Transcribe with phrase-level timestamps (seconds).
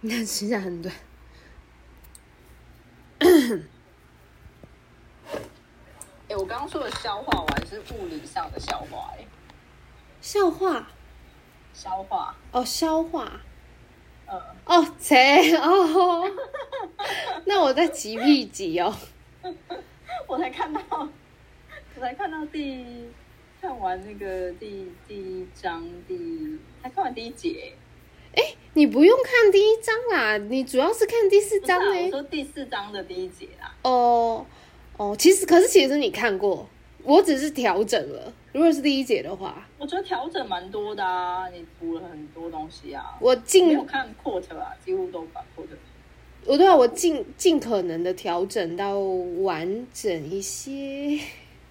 [0.00, 0.94] 你看指甲很短。
[3.20, 3.26] 哎、
[6.28, 9.26] 欸，我刚刚说的消化完是物理上的消化、欸，哎，
[10.20, 10.86] 消化，
[11.72, 13.40] 消化，哦，消化，
[14.26, 16.30] 嗯，哦，切，哦，
[17.46, 18.94] 那我在急屁急哦，
[20.28, 20.80] 我才看到，
[21.96, 23.10] 我才看到第
[23.60, 27.74] 看完那个第第一章第，才看完第一节。
[28.34, 32.06] 哎、欸，你不用看第一章啦，你主要是看第四章呢、欸。
[32.06, 33.74] 我说第四章的第一节啦。
[33.82, 34.46] 哦，
[34.96, 36.68] 哦，其实可是其实你看过，
[37.02, 38.32] 我只是调整了。
[38.52, 43.16] 如果是第一节的话，我觉得调整蛮多的啊，你补了很多东西啊。
[43.20, 45.76] 我尽看 quote 啊，几乎都把 quote。
[46.46, 51.18] 我对啊，我尽尽可能的调整到完整一些。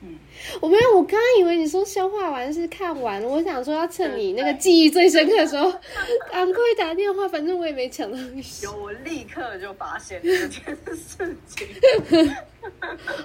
[0.01, 0.15] 嗯，
[0.61, 5.71] 我没有，我刚刚以为你说消化完是看完了，我想说要趁你那个记忆最深刻的时候，
[6.31, 8.43] 赶快打电话，反正我也没抢到你。
[8.61, 11.67] 有，我立刻就发现这件事情。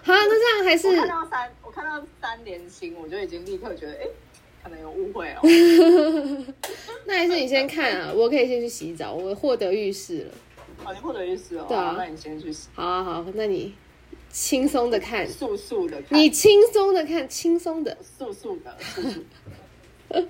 [0.03, 4.07] 好，那这样还是我看到三，我看到三连星，我就已经立刻觉得，哎，
[4.63, 5.41] 可能有误会哦。
[7.05, 10.31] 那还是你先看啊，我可以先去洗澡，我获得浴室了。
[10.83, 11.67] 好，你获得浴室哦。
[11.69, 12.69] 对啊，那你先去洗。
[12.73, 13.75] 好啊，好，那你。
[14.33, 19.25] 轻松的看，素素的看，你轻松的看，轻松的，素素的， 素素。
[20.11, 20.21] 好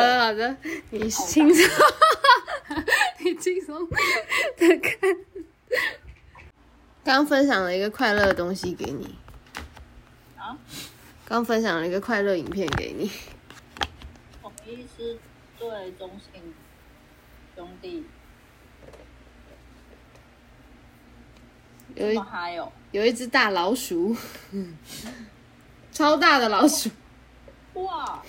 [0.00, 0.56] 的好的，
[0.90, 1.64] 你轻松，
[3.18, 5.16] 你轻松的看。
[7.04, 9.14] 刚分享了一个快乐的东西给你
[10.36, 10.56] 啊，
[11.24, 13.10] 刚分享了一个快乐影片给你。
[14.40, 15.18] 统一狮
[15.58, 16.54] 对中信
[17.56, 18.04] 兄弟。
[21.98, 22.20] 有一
[22.92, 24.14] 有一只大老鼠，
[25.90, 26.88] 超大的老鼠，
[27.74, 28.22] 哇，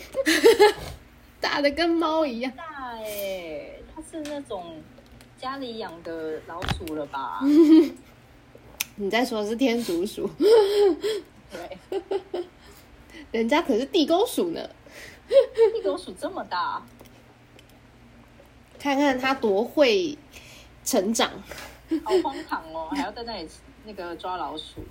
[1.40, 2.52] 大的跟猫一样。
[2.58, 2.64] 大
[2.96, 4.82] 哎，它是那种
[5.38, 7.42] 家里养的老鼠了吧？
[8.96, 10.28] 你在说是天竺鼠？
[11.52, 12.04] 对，
[13.32, 14.68] 人家可是地沟鼠呢。
[15.28, 16.84] 地沟鼠这么大，
[18.80, 20.18] 看看它多会
[20.84, 21.30] 成长。
[22.04, 22.88] 好荒唐哦！
[22.92, 23.50] 还要在那里
[23.86, 24.84] 那个抓老鼠。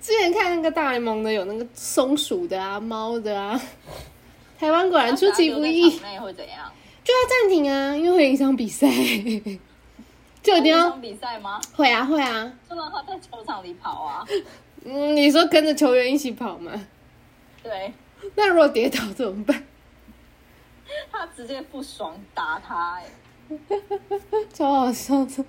[0.00, 3.60] 之前看那个大联盟的，有那个松鼠的啊，猫的啊。
[4.58, 5.98] 台湾果然出其不意。
[6.02, 6.70] 那会怎样？
[7.02, 8.86] 就要暂停啊，因为会影响比赛。
[10.42, 11.58] 就一定要比赛吗？
[11.74, 12.52] 会啊，会啊。
[12.68, 14.24] 就让他在球场里跑啊。
[14.84, 16.72] 嗯，你说跟着球员一起跑吗？
[17.62, 17.92] 对。
[18.34, 19.64] 那如果跌倒怎么办？
[21.10, 23.04] 他直接不爽打他哎。
[24.52, 25.44] 超好笑的！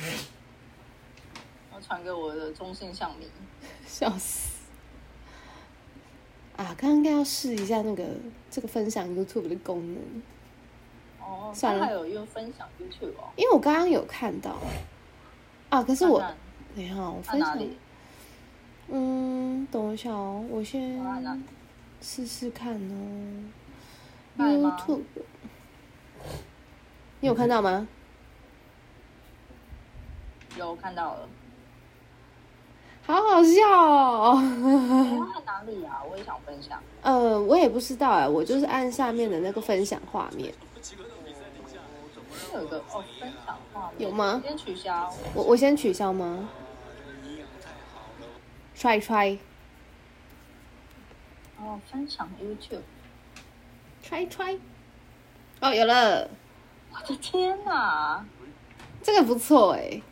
[1.74, 3.28] 我传给我的中信象迷，
[3.86, 4.50] 笑死！
[6.56, 8.04] 啊，刚刚应该要试一下那个
[8.50, 10.02] 这个分享 YouTube 的功能。
[11.20, 13.30] 哦，算了，还有用分享 YouTube 哦。
[13.36, 14.58] 因为我刚刚有看到
[15.70, 16.36] 啊，可是我看看
[16.76, 17.58] 等一下我分享。
[18.88, 21.00] 嗯，等一下哦，我先
[22.00, 23.44] 试试看哦。
[24.36, 25.02] YouTube。
[27.20, 27.86] 你有看到吗？
[30.56, 31.28] 有看到了，
[33.06, 34.36] 好好笑哦！
[35.34, 36.02] 在哪里啊？
[36.10, 36.82] 我也想分享。
[37.02, 40.52] 呃，我也不知道哎，我就是按下面的那个分享画面。
[42.52, 44.42] 有个哦，分享画面有吗？
[44.44, 45.12] 先取消。
[45.34, 46.48] 我我先取消吗
[48.76, 49.38] ？Try try。
[51.58, 52.82] 哦，分享 YouTube。
[54.04, 54.58] Try try。
[55.60, 56.28] 哦，有了。
[56.92, 58.24] 我的天哪，
[59.02, 60.02] 这个不错哎，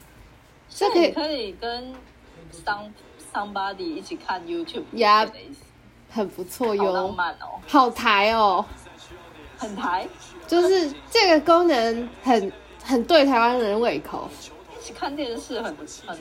[0.69, 1.95] 这可以可以跟
[2.65, 2.91] some
[3.33, 5.27] somebody 一起看 YouTube 呀，
[6.11, 8.65] 很不错哟，好浪漫哦，好台哦，
[9.59, 10.07] 很台，
[10.47, 12.53] 就是这个功能很
[12.85, 14.31] 很对台湾人胃口，
[14.79, 16.19] 一起看电视很很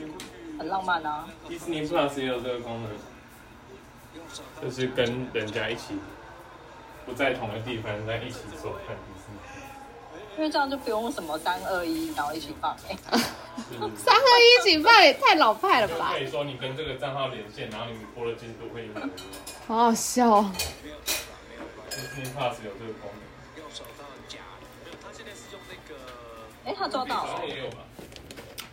[0.58, 1.26] 很浪漫啊。
[1.48, 2.90] Disney Plus 也有这个功能，
[4.62, 5.94] 就是跟人家一起
[7.06, 8.96] 不在同一个地方，但一起做看。
[10.38, 12.96] 因为这样就不用什么三二一，然后一起放哎。
[13.96, 16.12] 三二一一起放也太老派了吧？
[16.12, 18.92] 可以说你跟这个账号连线，然后你播的进度会有。
[19.66, 20.52] 好好笑哦。
[21.90, 23.18] Disney Plus 有这个功能。
[26.64, 27.40] 哎，他抓到了。
[27.48, 27.78] 也有吧？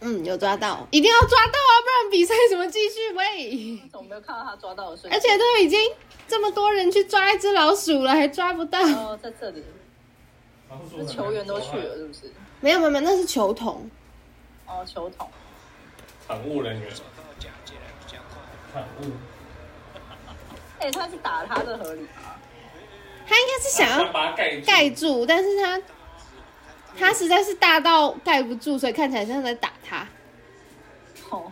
[0.01, 3.11] 嗯，有抓到，一定要抓到啊，不然比赛怎么继续？
[3.13, 3.79] 喂。
[3.91, 5.13] 怎么没有看到他抓到的瞬间？
[5.13, 5.79] 而且都已经
[6.27, 8.79] 这么多人去抓一只老鼠了，还抓不到。
[8.81, 9.63] 哦，在这里。
[10.89, 12.31] 是球员都去了，是不是？
[12.61, 13.89] 没有没有没有，那是球童。
[14.67, 15.29] 哦，球童。
[16.27, 16.89] 场务人员。
[18.73, 19.11] 场务。
[20.79, 22.35] 哎、欸，他是打他的合理吗？
[23.27, 25.81] 他应该是想要把它盖盖住，但是他
[26.97, 30.07] 他实在是大到盖不住，所以看起来像在打他。
[31.29, 31.51] 哦，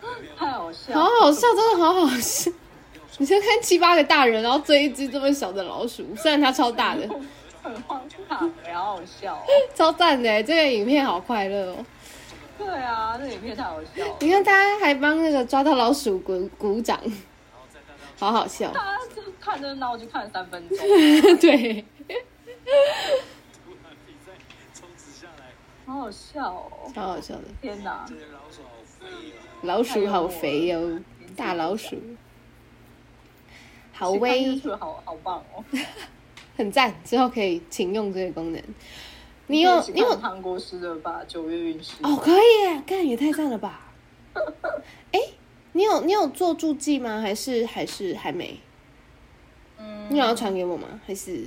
[0.38, 2.50] 太好笑，好好笑，真的好好笑。
[3.18, 7.08] 你先看七八个大人，然后追一只这么小的老鼠，虽然它超大的，
[7.62, 10.42] 很荒唐，很好好笑，哦，超赞的！
[10.42, 11.86] 这个影片好快乐哦。
[12.58, 14.16] 对啊，这影片太好笑了。
[14.20, 16.98] 你看，大家还帮那个抓到老鼠鼓鼓掌，
[18.18, 18.72] 好好笑。
[18.72, 18.98] 他
[19.40, 20.78] 看热闹就看了三分钟。
[21.38, 21.84] 对。
[25.84, 27.42] 好好笑哦，超好笑的。
[27.60, 28.06] 天哪，
[29.62, 30.98] 老鼠好肥哦，
[31.36, 32.00] 大老鼠。
[34.02, 35.64] 好威，好好棒哦，
[36.56, 38.60] 很赞，之后可以请用这个功能。
[39.46, 41.22] 你有你有韩国诗的吧？
[41.28, 43.92] 九月运势哦，可以，干也太赞了吧！
[45.12, 45.34] 哎、欸，
[45.70, 47.20] 你有你有做注记吗？
[47.20, 48.58] 还是还是还没？
[49.78, 50.88] 嗯，你有要传给我吗？
[51.06, 51.44] 还是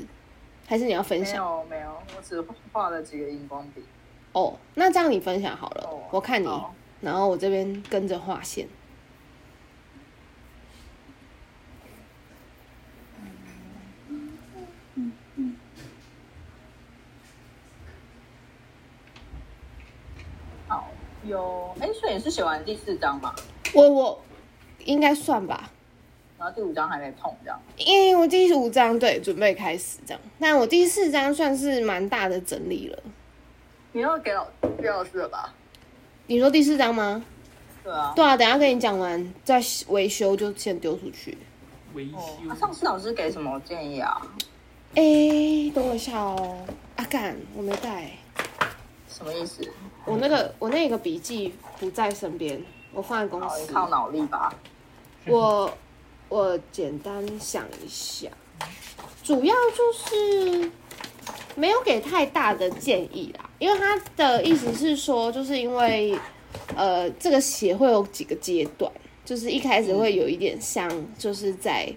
[0.65, 1.43] 还是你要分享？
[1.69, 2.41] 没有没有，我只
[2.71, 3.83] 画了几个荧光笔。
[4.31, 8.65] 哦，那这样你分享好了，哦、我看你，好然后我这边跟着画线。
[21.25, 23.33] 有哎，所以你是写完第四章吗？
[23.73, 24.21] 我我
[24.85, 25.71] 应该算吧。
[26.37, 27.59] 然后第五章还没碰，这样。
[27.77, 32.99] 因为我第五章对准备开始这样，但我第四章算是蛮大的整理了。
[33.93, 34.45] 你要给老
[34.77, 35.53] 给老师了吧？
[36.27, 37.23] 你说第四章吗？
[37.83, 38.13] 对啊。
[38.15, 41.37] 对啊，等下跟你讲完再维修就先丢出去。
[41.93, 42.17] 维修。
[42.49, 44.21] 啊，上次老师给什么建议啊？
[44.95, 46.57] 哎，等我一下哦。
[46.97, 48.11] 阿干，我没带。
[49.15, 49.61] 什么意思？
[50.03, 53.71] 我那个我那个笔记不在身边，我放在公司。
[53.71, 54.53] 靠脑力吧。
[55.25, 55.71] 我
[56.27, 58.27] 我简单想一下，
[59.23, 60.69] 主要就是
[61.55, 66.19] 没有给太大的建议啦，因为他的意思是说，就是因为
[66.75, 68.91] 呃这个写会有几个阶段，
[69.23, 71.89] 就是一开始会有一点像就是在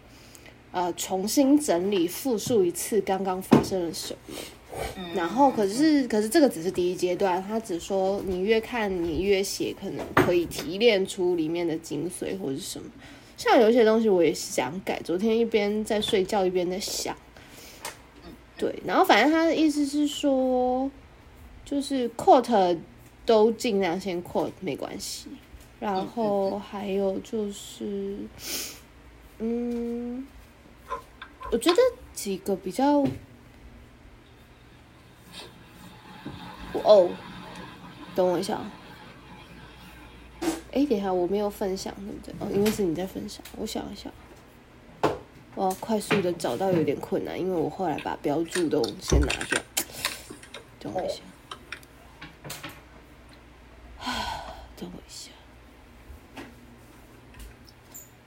[0.71, 4.37] 呃重新整理复述一次刚刚发生了什么。
[5.15, 12.89] 然后，可是，可是这个只是第一阶段，他只说你越看，你越写，可能可以提炼出里面的精髓或者什么。
[13.37, 17.17] 像有一些东西我也是想改，昨天一边在睡觉一边在想。
[18.57, 20.91] 对，然后反正他的意思是说，
[21.65, 22.79] 就是 quote
[23.25, 25.29] 都尽量先 quote 没关系。
[25.81, 28.19] 然后还有就是，
[29.39, 30.27] 嗯，
[31.53, 31.79] 我觉得
[32.13, 33.05] 几个比较。
[36.73, 37.11] 哦，
[38.15, 38.61] 等我一下。
[40.73, 42.35] 哎，等一下，我没有分享，对不对？
[42.39, 43.43] 哦，因为是你在分享。
[43.57, 44.11] 我想一下，
[45.55, 49.61] 我要快速的找到有点困难，因为我后来把标注都先拿掉。
[50.79, 51.23] 等我一下。
[53.99, 54.45] 啊
[54.77, 55.31] 等我一下。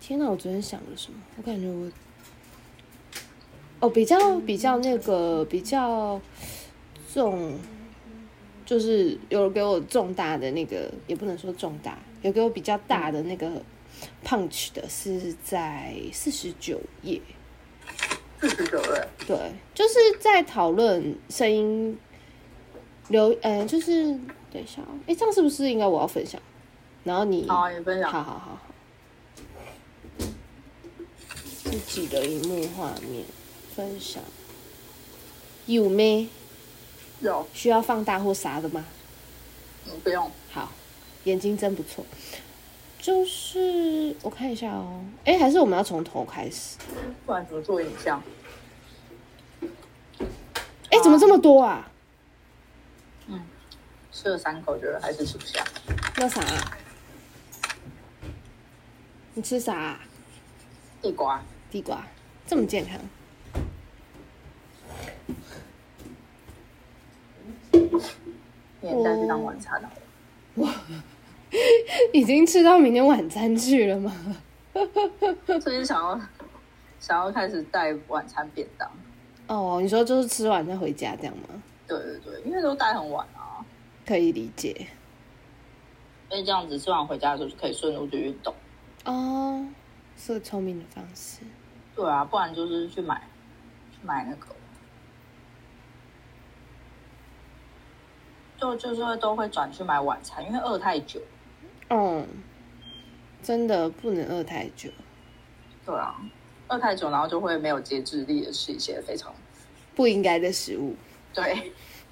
[0.02, 1.20] 天哪，我昨天想了什么？
[1.38, 1.90] 我感觉我……
[3.80, 6.20] 哦，比较比较那个比较
[7.14, 7.58] 重。
[8.72, 13.62] 就是有给我重大的那个，也不能说重大，有给我比较大的那个
[14.24, 17.20] punch 的是在四十九页。
[18.40, 19.08] 四十九页。
[19.28, 19.38] 对，
[19.74, 22.00] 就是在讨论声音
[23.10, 24.06] 留，呃，就是
[24.50, 26.42] 等一下，哎，这样是不是应该我要分享？
[27.04, 28.10] 然后你，好，你分享。
[28.10, 28.62] 好好好好。
[31.66, 33.26] 自己的荧幕画面
[33.76, 34.24] 分享，
[35.66, 36.30] 有没？
[37.22, 38.84] 有需要放大或啥的吗？
[39.88, 40.30] 嗯，不用。
[40.52, 40.72] 好，
[41.24, 42.06] 眼睛真不错。
[43.00, 46.78] 就是我看一下哦，哎，还是我们要从头开始？
[47.26, 48.22] 不然怎么做影像？
[50.90, 51.90] 哎，怎么这么多啊？
[53.28, 53.42] 嗯，
[54.12, 55.64] 吃了三口，觉得还是吃不下。
[56.18, 56.42] 那啥？
[59.34, 60.00] 你吃啥？
[61.02, 61.42] 地瓜。
[61.72, 62.06] 地瓜，
[62.46, 63.00] 这么健康。
[67.92, 69.90] 明天再去当晚餐了。
[70.56, 70.74] 哇，
[72.14, 74.14] 已经吃到明天晚餐去了吗？
[75.46, 76.20] 最近想要
[77.00, 78.90] 想要开始带晚餐便当。
[79.48, 81.62] 哦，你说就是吃完再回家这样吗？
[81.88, 83.66] 对对对，因为都带很晚啊。
[84.06, 84.88] 可以理解。
[86.30, 88.54] 因为这样子吃完回家的时候就可以顺路去运动。
[89.04, 89.66] 哦，
[90.18, 91.42] 是个聪明的方式。
[91.94, 93.28] 对啊，不然就是去买
[93.92, 94.48] 去买那个。
[98.62, 101.20] 就就是会都会转去买晚餐，因为饿太久。
[101.90, 102.28] 嗯，
[103.42, 104.92] 真的不能饿太久。
[105.84, 106.16] 对啊，
[106.68, 109.34] 饿太久，然后就会没有节制力的吃一些非常
[109.96, 110.96] 不应该的食物。
[111.34, 111.72] 对，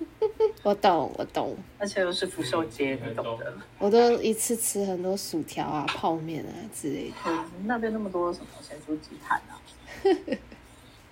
[0.63, 3.53] 我懂，我懂， 而且又是福寿街，你懂的。
[3.77, 7.15] 我都一次吃很多薯条啊、泡面啊之类的。
[7.27, 9.61] 嗯，那边那么多什么咸酥鸡摊啊？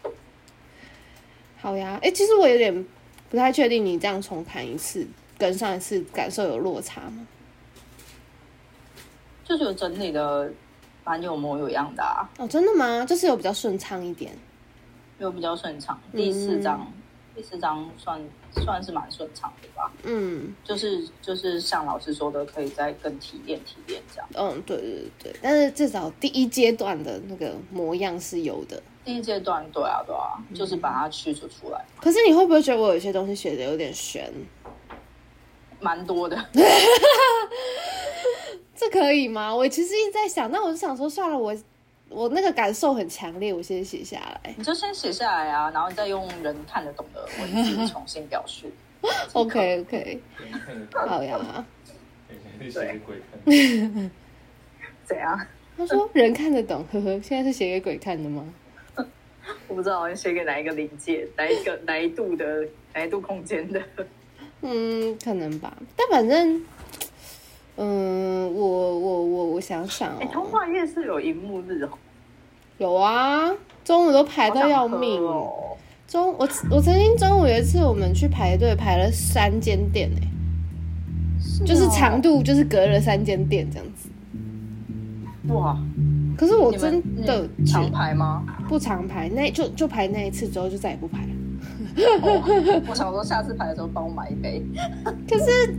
[1.61, 2.85] 好呀，哎、欸，其实我有点
[3.29, 5.05] 不太确定，你这样重盘一次，
[5.37, 7.27] 跟上一次感受有落差吗？
[9.45, 10.51] 就是有整理的
[11.05, 12.27] 蛮有模有样的啊。
[12.37, 13.05] 哦，真的吗？
[13.05, 14.33] 就是有比较顺畅一点，
[15.19, 15.97] 有比较顺畅。
[16.11, 16.93] 第四章，嗯、
[17.35, 18.19] 第四章算
[18.51, 19.89] 算是蛮顺畅的吧。
[20.03, 24.27] 嗯，就是就是像老师说的，可以再更提炼提炼这样。
[24.33, 28.83] 嗯，对对对，但是至少第一阶段的那个模样是有的。
[29.05, 31.85] 第一阶段，对啊对啊，就是把它驱除出来。
[32.01, 34.29] 可是你会不会觉得我有些东西写的有点玄？
[35.79, 36.37] 蛮多的。
[38.75, 39.53] 这可以吗？
[39.55, 41.55] 我其实一直在想，那我就想说，算了，我
[42.09, 44.53] 我那个感受很强烈，我先写下来。
[44.55, 48.71] 你就先写下来啊，然后再用人看得懂的 文字重新表述。
[49.33, 50.21] OK OK，
[50.93, 51.65] 好呀。
[52.73, 52.99] 对。
[55.05, 55.39] 怎样？
[55.77, 57.19] 他说人看得懂，呵呵。
[57.21, 58.43] 现在是写给鬼看的吗？
[59.67, 63.81] 我不知道，写给哪一个临界，哪一个哪一度的哪一度空间的？
[64.61, 65.75] 嗯，可能吧。
[65.95, 66.61] 但反正。
[67.79, 71.89] 嗯，我我我我想想哦，哎，通化夜市有荧幕日哦，
[72.79, 73.51] 有啊，
[73.85, 75.77] 中午都排到要命哦。
[76.07, 80.27] 中我我曾经中午有一次我们去排队排了三间店哎，
[81.39, 84.09] 是哦、就是长度就是隔了三间店这样子。
[85.53, 85.77] 哇！
[86.35, 88.43] 可是我真的常排吗？
[88.67, 91.29] 不常排，那就就排那一次之后就再也不排了。
[92.03, 94.63] 哦、我想说下次排的时候帮我买一杯。
[95.29, 95.75] 可是。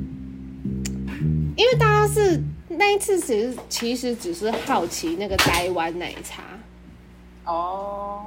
[1.57, 6.45] 因为大家是那一次，其实其实只是好奇那个台湾奶茶
[7.45, 8.27] 哦，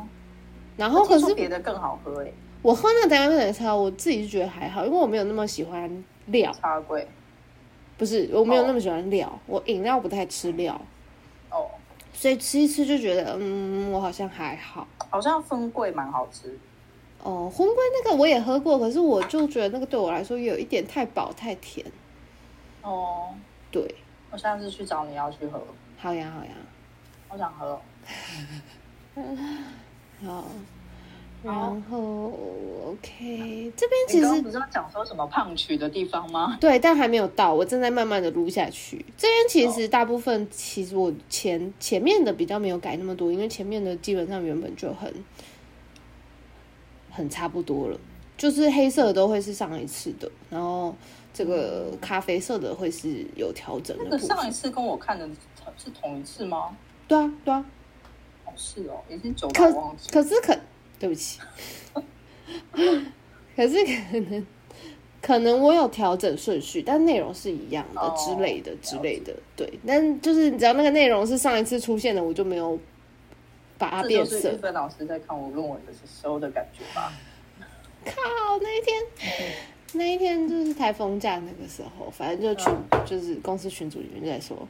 [0.75, 2.31] 然后可是别的更好喝哎。
[2.61, 6.51] 我喝那个台湾奶茶，我自己是觉得还好，因为我没有那么喜欢料。
[6.51, 7.07] 茶贵？
[7.97, 10.73] 不是，我没有那么喜欢料，哦、我饮料不太吃料
[11.51, 11.71] 哦，
[12.13, 14.85] 所以吃一吃就觉得，嗯，我好像还好。
[15.09, 16.59] 好像分柜蛮好吃
[17.23, 21.85] 哦，红龟那个我也喝过，可是我就觉得那个对我来说有一点太饱太甜。
[22.81, 23.29] 哦，
[23.69, 23.95] 对，
[24.31, 25.61] 我下次去找你要去喝。
[25.97, 26.51] 好呀，好呀，
[27.29, 27.79] 我想喝。
[30.25, 30.45] 好，
[31.43, 32.31] 然后
[32.87, 36.57] OK，这边其实不是要讲说什么胖曲的地方吗？
[36.59, 39.05] 对，但还没有到，我正在慢慢的撸下去。
[39.17, 45.13] 这边其实大部分，其实我前前面的比较没有改那么多，因为前面的基本上原本就很
[47.11, 47.99] 很差不多了，
[48.37, 50.95] 就是黑色的都会是上一次的，然后。
[51.33, 54.03] 这个咖啡色的会是有调整的。
[54.03, 55.25] 那个上一次跟我看的
[55.77, 56.75] 是同一次吗？
[57.07, 57.65] 对啊，对啊。
[58.43, 60.09] 哦，是哦，已经久到忘记。
[60.11, 60.53] 可是可，
[60.99, 61.39] 对不起。
[63.55, 63.77] 可是
[64.11, 64.45] 可能
[65.21, 69.33] 可能我有调整顺序，但内容是一样的之类的之类的。
[69.55, 72.77] 对，但就是只要那个内容是上一次出现的，我就没有
[73.81, 74.39] 把它变色。
[74.39, 77.11] 是分老师在看我论文的时候的感觉吧？
[78.05, 78.13] 靠，
[78.61, 79.51] 那一天。
[79.93, 82.73] 那一天就是台风假那个时候，反正就群
[83.05, 84.65] 就是公司群组里面就在说，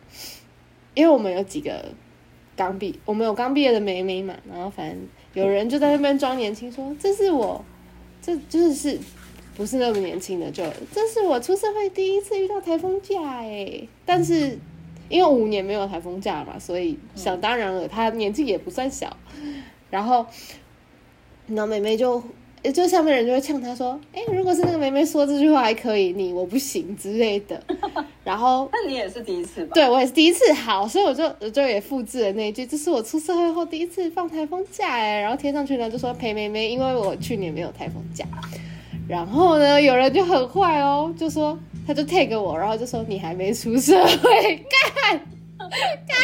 [0.95, 1.85] 因为我们有几个
[2.55, 4.99] 刚毕，我们有刚毕业的妹妹嘛，然后反正
[5.33, 7.63] 有人就在那边装年轻，说这是我，
[8.19, 8.97] 这就是
[9.55, 14.57] 不是那么年轻的，就这是我出社会第一次遇到台风假哎，但是
[15.11, 19.15] 因为五年没有台风假嘛，所以想当然了，他年纪也不算小，
[19.89, 20.25] 然后
[21.47, 22.23] 然后妹妹就。
[22.75, 27.59] 就下面人就会呛他说：“哎、欸，如果是那个妹妹说这句话还可以，你我不行之类的。”
[28.23, 29.71] 然后， 那你也是第一次吧？
[29.73, 30.53] 对，我也是第一次。
[30.53, 38.23] 好，所以我就我就也复制了那一句：“这是我出社会后第一次放台风假。”哎，然后贴上去呢，就说陪妹妹，因为我去年没有台风假。
[39.07, 45.19] 然后呢，有人就很坏哦，就说他就 tag 我，然后就说你还没出社会， 干
[46.07, 46.21] 干，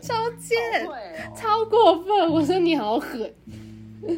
[0.00, 0.92] 超贱，哦、
[1.36, 2.30] 超过分。
[2.30, 3.32] 我说你好狠。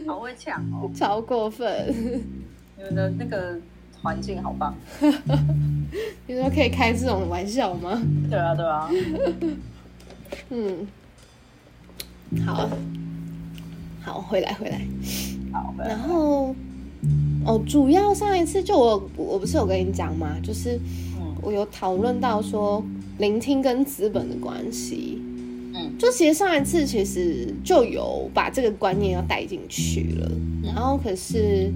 [0.06, 1.94] 好会抢哦，超过分！
[2.78, 3.54] 你们的那个
[4.02, 4.74] 环境好棒。
[6.26, 8.02] 你说可以开这种玩笑吗？
[8.30, 8.90] 对啊，对啊。
[10.48, 10.88] 嗯，
[12.46, 12.70] 好，
[14.02, 14.80] 好，回来，回来。
[15.52, 15.90] 好，回来。
[15.90, 16.56] 然后，
[17.46, 20.36] 哦，主要上一次就我，我不是有跟你讲吗？
[20.42, 20.78] 就是
[21.42, 22.82] 我有讨论到说
[23.18, 25.18] 聆听跟资本的关系。
[25.76, 30.30] 嗯就其实上一次其实就有把这个观念要带进去了，
[30.62, 31.72] 然后可是，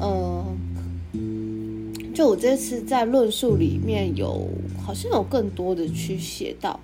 [0.00, 0.44] 呃，
[2.12, 4.48] 就我这次在论述里面有
[4.84, 6.78] 好像有更多的去写到，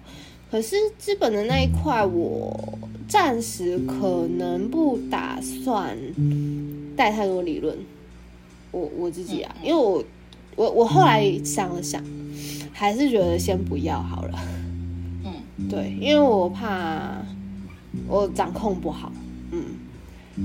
[0.48, 5.96] 可是资本的那一块我暂时可能不打算
[6.96, 7.76] 带太多理论。
[8.70, 10.04] 我我自己啊，因为我
[10.56, 12.02] 我我后来想了想，
[12.72, 14.38] 还是觉得先不要好了。
[15.25, 15.32] 嗯，
[15.70, 17.22] 对，因为我怕
[18.06, 19.12] 我掌控不好。
[19.52, 19.64] 嗯，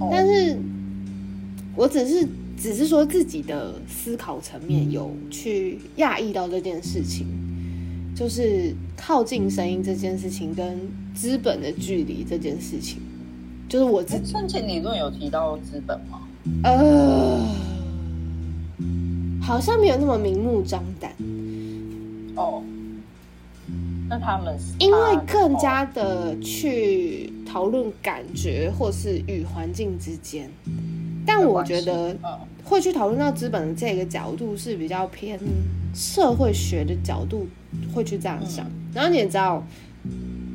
[0.09, 0.57] 但是
[1.75, 2.27] 我只是
[2.57, 7.27] 只是说自己的思考层面有去讶异到这件事情，
[8.15, 10.79] 就是靠近声音这件事情跟
[11.13, 12.99] 资本的距离这件事情，
[13.67, 14.31] 就是我自己。
[14.31, 16.21] 生前理论有提到资本吗？
[16.63, 17.72] 呃。
[19.43, 21.11] 好像没有那么明目张胆
[22.35, 22.63] 哦。
[24.09, 24.97] 那他们因为
[25.27, 30.49] 更加的去讨论感觉或是与环境之间，
[31.25, 32.15] 但我觉得
[32.63, 35.39] 会去讨论到资本的这个角度是比较偏
[35.93, 37.47] 社会学的角度
[37.93, 38.65] 会去这样想。
[38.93, 39.65] 然后你也知道，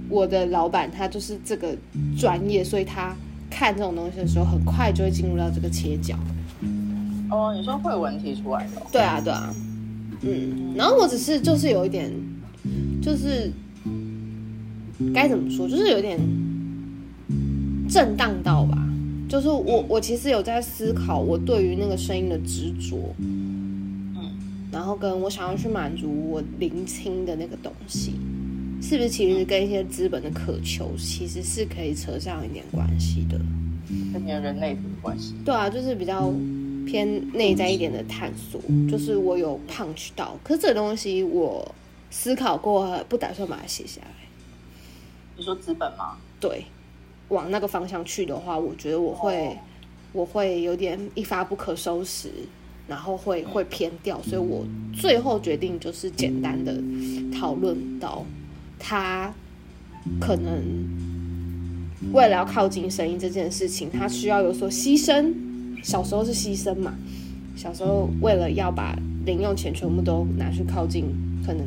[0.08, 1.76] 我的老板他就是这个
[2.18, 3.16] 专业，所以他
[3.50, 6.16] 看这种东西的时候，很快就会进入到这个切角。
[7.30, 8.82] 哦，你说会有问题出来的？
[8.90, 9.54] 对啊，对啊，
[10.22, 12.10] 嗯，然后我只是就是有一点，
[13.02, 13.50] 就是
[15.14, 16.18] 该怎么说，就是有点
[17.88, 18.76] 震荡到吧。
[19.28, 24.30] 就是我我其实有在思考，我对于那个声音的执着，嗯，
[24.72, 28.14] 然后跟我想要去满足我聆听的那个东西，
[28.80, 33.38] 是不是其实跟一些资本的渴求，其实是可以扯上一点关系的，
[34.14, 35.34] 跟你的人类的关系？
[35.44, 36.32] 对啊，就是比较。
[36.88, 38.58] 偏内在一点的探索，
[38.90, 41.74] 就是我有 punch 到，可是这个东西我
[42.10, 44.08] 思考过，不打算把它写下来。
[45.36, 46.16] 你说资本吗？
[46.40, 46.64] 对，
[47.28, 49.56] 往那个方向去的话，我觉得我会，哦、
[50.12, 52.30] 我会有点一发不可收拾，
[52.88, 54.64] 然后会会偏掉，所以我
[54.98, 56.74] 最后决定就是简单的
[57.38, 58.24] 讨论到，
[58.78, 59.34] 他
[60.18, 60.64] 可能
[62.14, 65.34] 为了要靠近声音这件事情，他需要有所牺牲。
[65.88, 66.92] 小时候是牺牲嘛，
[67.56, 71.06] 小时候为了要把零用钱全部都拿去靠近
[71.46, 71.66] 可能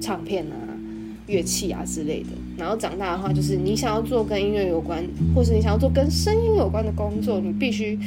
[0.00, 0.56] 唱片啊、
[1.26, 7.98] 乐器啊之类的，然后长大的话，就是你想要做跟音乐有关，或是你想要做跟声音有关的工作，你必须，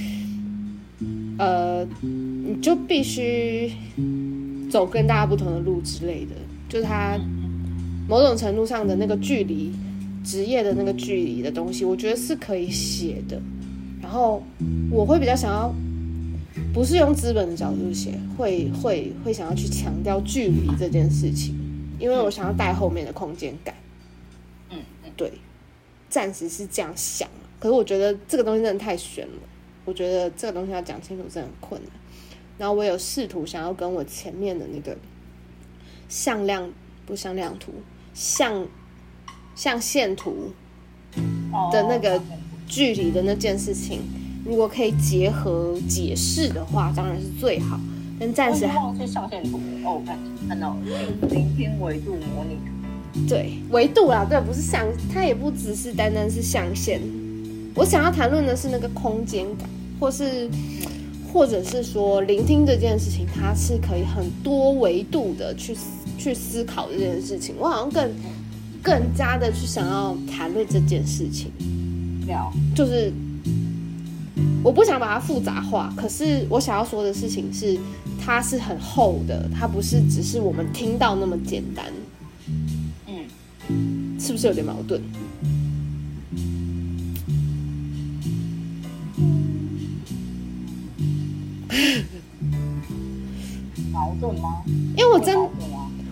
[1.38, 3.72] 呃，你就必须
[4.72, 6.32] 走跟大家不同的路之类的，
[6.68, 7.20] 就是他
[8.10, 9.72] 某种程度上的那个距离，
[10.24, 13.40] 职业的那个距离的东西，我觉得是可以写的。
[14.06, 14.42] 然后
[14.92, 15.74] 我会比较想要，
[16.72, 21.56] 不是用资本的角度写，会会会想要去强调距离这件事情，
[21.98, 23.74] 因为我想要带后面的空间感。
[24.70, 24.78] 嗯，
[25.18, 25.34] 对，
[26.08, 27.28] 暂时是这样想。
[27.60, 29.34] 可是我觉得这个东西真的太悬了，
[29.86, 31.92] 我觉得这个东西要讲清楚真的很困难。
[32.60, 34.96] 然后我有试图想要跟我前面的那个
[36.08, 36.72] 向量
[37.08, 37.74] 不向量图，
[38.14, 38.68] 向
[39.56, 40.52] 象限图
[41.72, 42.22] 的那个。
[42.68, 44.02] 距离的那件事情，
[44.46, 47.80] 如果可以结合解释的话，当然是最好。
[48.18, 50.78] 但暂时还忘记象限图哦，看看到
[51.30, 53.28] 聆听维度模拟图。
[53.28, 57.02] 对，维度啊，对，不是象，它也不只是单单是象限。
[57.74, 60.50] 我想要谈论的是那个空间感，或是，
[61.34, 65.76] 或者是说，聆听这件事情，它是可以很多维度的去
[66.18, 67.56] 去思考这件事情。
[67.60, 68.10] 我好像更
[68.82, 71.52] 更加的去想要谈论这件事情。
[72.76, 73.12] 就是，
[74.64, 77.78] 我不想把它复杂化，可是我想要说的事情是，
[78.20, 81.86] 它是很厚的，它不是只是我们听到那么简单。
[83.08, 85.02] 嗯，是不是有点矛盾？
[93.92, 94.64] 矛盾吗？
[94.98, 95.38] 因为我真，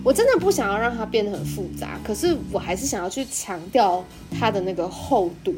[0.02, 5.54] 我真的不想要让它变得很复杂，可是我还是想要去强调它的那个厚度。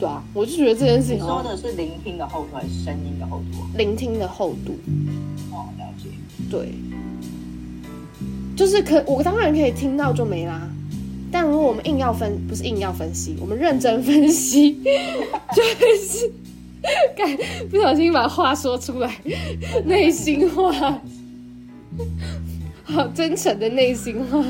[0.00, 1.16] 对啊，我就觉得这件事情。
[1.16, 3.58] 你说的是聆听的厚度还是声音的厚度？
[3.76, 4.72] 聆听的厚度。
[5.52, 6.08] 哦，了解。
[6.50, 6.72] 对，
[8.56, 10.66] 就是可我当然可以听到就没啦，
[11.30, 14.72] 但如果我们硬要分，不是硬要分析，我们认真分析，
[15.54, 15.62] 就
[16.02, 16.32] 是，
[17.14, 17.36] 干
[17.70, 19.14] 不小心把话说出来，
[19.84, 20.72] 内心话，
[22.84, 24.42] 好真诚的内心话，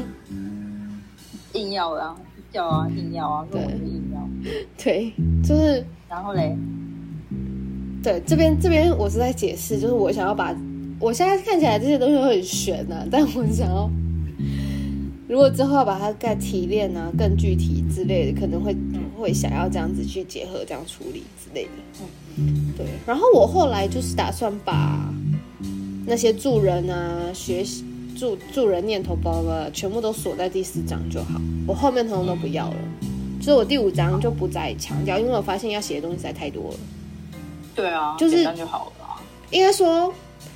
[1.54, 2.16] 硬要啊，
[2.52, 3.60] 要啊，硬要啊，对。
[4.82, 6.56] 对，就是，然后嘞，
[8.02, 10.56] 对，这边这边我是在解释，就是我想要把，
[10.98, 13.90] 我现在看起来这些东西都很悬呐、啊，但我想要，
[15.28, 18.74] 如果之后要把它再提炼啊，更具体之类的，可能会
[19.18, 21.70] 会想要这样子去结合，这样处理之类的。
[22.36, 22.86] 嗯，对。
[23.06, 25.12] 然后我后来就是打算把
[26.06, 27.84] 那些助人啊、学习
[28.16, 32.76] 助助人念头包了，全部都锁在第四章就好，我后面通通都不要了。
[33.40, 36.76] 所以我第五章就不再强调，因为我发现要写的东西实在太多了。
[37.74, 39.22] 对啊，就是就好了。
[39.50, 40.12] 应该说，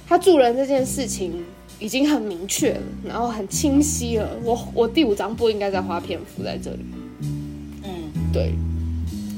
[0.07, 1.33] 他助人这件事情
[1.81, 4.29] 已经很明确了，然后很清晰了。
[4.45, 6.85] 我我第五章不应该再花篇幅在这里。
[7.83, 7.91] 嗯，
[8.33, 8.55] 对。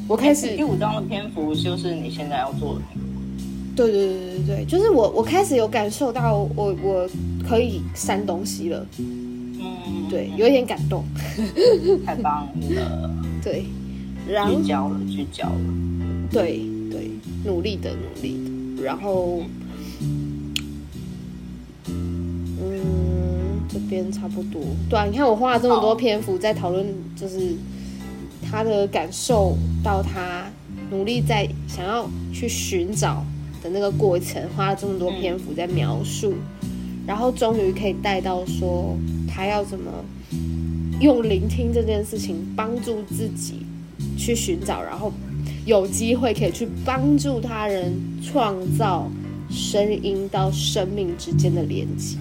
[0.08, 2.82] 我开始第五章的篇幅就是你现在要做的。
[3.74, 7.08] 对对对对对，就是我我开始有感受到我我
[7.48, 8.86] 可以删东西了。
[9.58, 11.04] 嗯，对，有一点感动。
[12.04, 13.10] 太棒了。
[13.42, 13.64] 对，
[14.28, 15.60] 然后聚焦了，聚焦了。
[16.30, 17.10] 对对，
[17.44, 18.36] 努力的努力
[18.76, 19.42] 的，然后，
[21.88, 24.62] 嗯，这边差不多。
[24.88, 27.56] 对啊，你看我花了这么多篇幅在讨论，就是。
[28.48, 30.44] 他的感受到他
[30.88, 33.24] 努力在想要去寻找
[33.60, 36.32] 的那个过程，花了这么多篇幅在描述，
[37.04, 39.90] 然后终于可以带到说他要怎么
[41.00, 43.66] 用聆听这件事情帮助自己
[44.16, 45.12] 去寻找，然后
[45.64, 49.10] 有机会可以去帮助他人创造
[49.50, 52.16] 声音到生命之间的连接。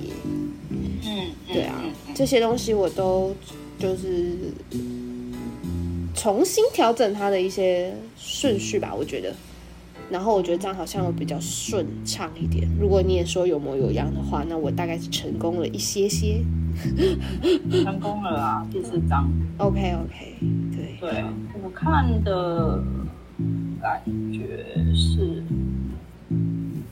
[1.04, 1.82] 嗯，对啊，
[2.14, 3.36] 这些东西我都
[3.80, 4.54] 就是。
[6.18, 9.36] 重新调整它的一些顺序吧，我觉得，
[10.10, 12.68] 然后我觉得这样好像会比较顺畅一点。
[12.80, 16.44] 如果你也说有模有样的话，那我大概是成功了一些些。
[17.84, 19.32] 成功了啊，第四章。
[19.58, 20.38] OK OK，
[20.76, 20.98] 对。
[21.00, 21.24] 对，
[21.64, 22.84] 我看的
[23.82, 25.44] 感觉是，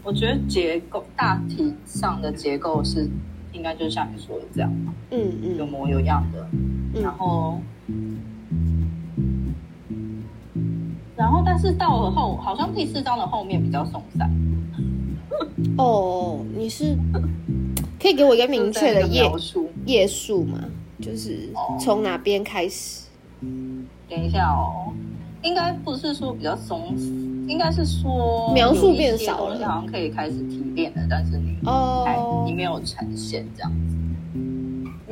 [0.04, 3.10] 我觉得结构大体上的结构是
[3.52, 4.74] 应该就像你说的这样，
[5.12, 7.60] 嗯嗯，有模有样的，嗯、然后。
[11.16, 14.30] 然后，但是到了后，好像第四章的后面比较松散。
[15.78, 16.98] 哦，你是
[18.00, 20.60] 可以给我一个明确的页数页数吗？
[21.02, 21.50] 就是
[21.80, 23.06] 从哪边开始？
[23.42, 23.48] 哦？
[24.10, 24.94] 等一下哦，
[25.42, 26.96] 应该不是说比较松，
[27.48, 33.96] 应该是说描述变少了，好像可以开始提炼了，但是你哦，你没有呈现这样子。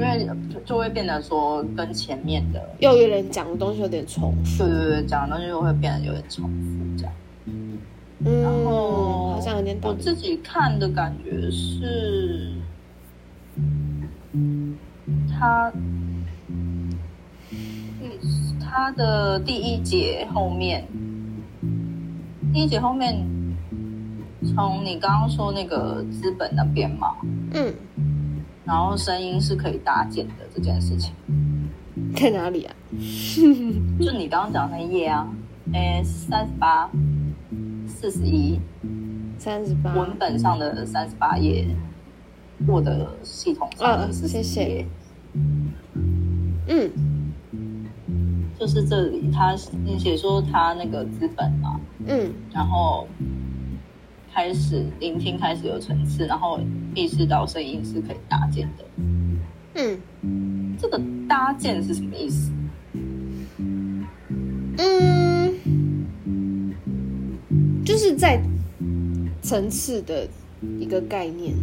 [0.02, 0.28] 因为
[0.66, 7.14] 就会变得说跟前面的又有点讲的东西有点重复，对对对，讲的东西又会变得有点重复这样。
[7.46, 7.78] 嗯，
[8.42, 12.52] 然后好像有点我自己看的感觉是，
[15.30, 15.72] 他，
[18.60, 20.88] 他的第一节后面，
[22.52, 23.24] 第一节后面，
[24.56, 27.16] 从你刚刚说那个资本那边嘛，
[27.54, 27.72] 嗯。
[28.72, 31.14] 然后声音是可以搭建的这件事情，
[32.16, 32.74] 在哪里啊？
[34.00, 35.28] 就你刚刚讲那页啊，
[35.74, 36.90] 诶，三十八、
[37.86, 38.58] 四十一、
[39.38, 41.68] 三十八，文本上的三十八页，
[42.66, 44.42] 我的系统上的四十页。
[44.42, 44.86] 谢谢。
[46.68, 46.90] 嗯，
[48.58, 49.54] 就是这里，他
[49.84, 53.06] 你写说他那个资本嘛，嗯，然后。
[54.34, 56.60] 开始聆听，开始有层次，然后
[56.96, 58.86] 意识到声音是可以搭建的。
[59.76, 60.00] 嗯，
[60.80, 62.50] 这个搭建是什么意思？
[64.78, 65.54] 嗯，
[67.86, 68.41] 就是在
[69.41, 70.26] 层次的
[70.80, 71.54] 一个概念。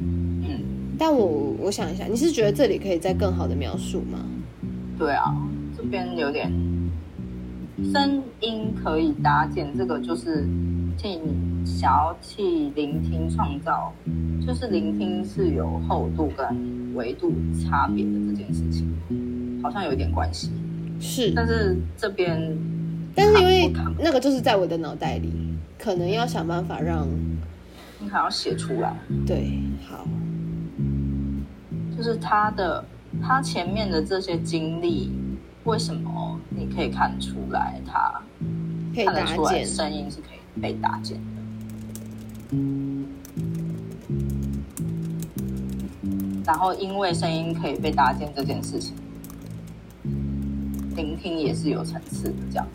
[0.00, 0.60] 嗯，
[0.96, 4.20] 但我我想一下，你是觉得这里可以再更好的描述吗？
[4.96, 5.34] 对啊，
[5.76, 6.48] 这边有点
[7.92, 10.46] 声音可以搭建，这个就是。
[11.02, 13.92] 替你想要去聆听创造，
[14.46, 18.88] 就是聆听是有厚度跟维度差别的这件事情，
[19.60, 20.52] 好像有一点关系。
[21.00, 22.56] 是，但是这边，
[23.16, 25.32] 但是因为那个就是在我的脑袋里，
[25.76, 27.08] 可能要想办法让
[27.98, 28.94] 你还要写出来。
[29.26, 30.06] 对，好，
[31.96, 32.84] 就是他的
[33.20, 35.10] 他前面的这些经历，
[35.64, 38.22] 为什么你可以看出来他
[38.94, 40.41] 看得出来声音是可以。
[40.60, 42.56] 被搭建的，
[46.44, 48.94] 然后因为声音可以被搭建这件事情，
[50.94, 52.66] 聆听也是有层次的，这样。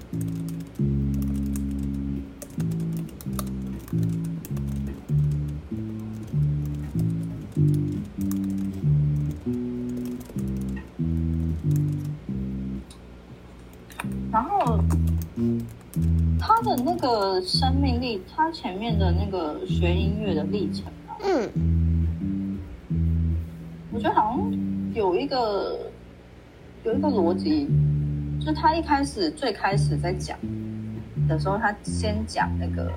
[14.31, 14.79] 然后。
[16.39, 22.59] 他的那个生命力，他前面的那个学音乐的历程啊，嗯，
[23.91, 25.91] 我觉得好像有一个
[26.83, 27.67] 有一个逻辑，
[28.39, 30.37] 就是他一开始最开始在讲
[31.27, 32.91] 的时候，他先讲那个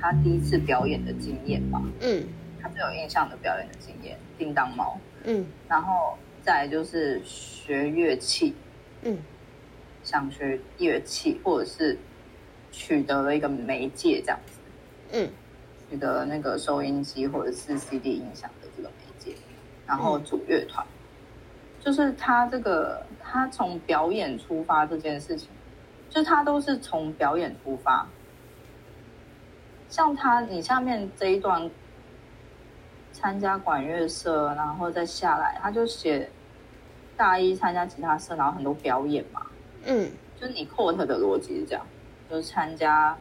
[0.00, 2.24] 他第一次表演的经验嘛，嗯，
[2.60, 8.54] 他最有印象的表演的经验，叮当猫，嗯，然后再来就是学乐器，
[9.02, 9.18] 嗯。
[10.04, 11.96] 想学乐器，或者是
[12.72, 14.58] 取得了一个媒介这样子，
[15.12, 15.30] 嗯，
[15.88, 19.36] 取得了那个收音机或者是 CD 音响的这个媒介，
[19.86, 25.48] 然后组乐团，嗯、就是他这个他从表演出发这件事情，
[26.08, 28.08] 就他都是从表演出发。
[29.88, 31.70] 像他，你下面这一段
[33.12, 36.30] 参加管乐社，然后再下来，他就写
[37.14, 39.46] 大一参加吉他社，然后很多表演嘛。
[39.84, 41.86] 嗯，就是你 quote 的逻辑是这样，
[42.32, 43.14] 就是参加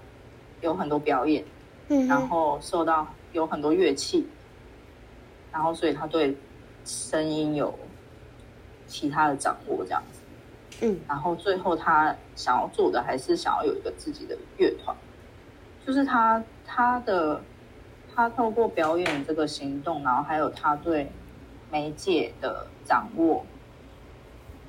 [0.62, 1.43] 有很多表演，
[1.89, 4.26] 嗯，然后受到有很多乐器，
[5.52, 6.34] 然后所以他对
[6.86, 7.78] 声音有
[8.88, 10.21] 其他的掌握，这样子。
[10.86, 14.95] 嗯，然后最后他想要做的还是想要有一个自己的乐团。
[15.86, 17.41] 就是他他的
[18.15, 21.12] 他透过表演这个行动，然后还有他对
[21.69, 23.45] 媒介的掌握，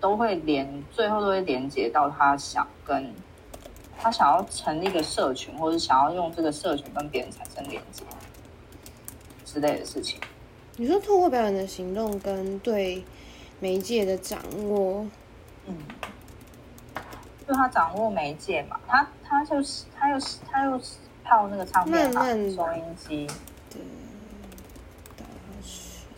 [0.00, 3.14] 都会连最后都会连接到他想跟
[4.02, 8.02] 他想要成立一个社群，或者想要用这个社群跟别人产生连接
[9.44, 10.20] 之类的事情。
[10.76, 13.04] 你说透过表演的行动跟对
[13.60, 15.06] 媒介的掌握，
[15.66, 15.76] 嗯。
[17.46, 23.26] 就他掌握媒介嘛，他他就是他又是他又是靠那个唱片行、收音机，
[23.68, 23.82] 对，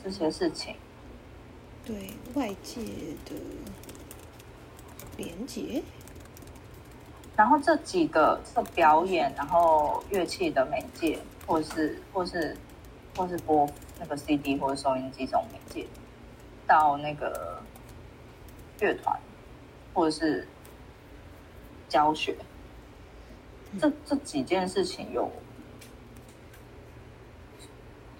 [0.02, 0.76] 这些事情，
[1.82, 2.82] 对外界
[3.24, 3.34] 的
[5.16, 5.82] 连接，
[7.36, 12.56] 然后这几个这个表演，然后乐器的媒介，或是或是
[13.16, 13.68] 或是播
[13.98, 15.86] 那个 CD 或者收音机这种媒介，
[16.66, 17.62] 到那个
[18.80, 19.18] 乐团，
[19.92, 20.46] 或者是。
[21.86, 22.34] 教学，
[23.78, 25.30] 这这几件事情有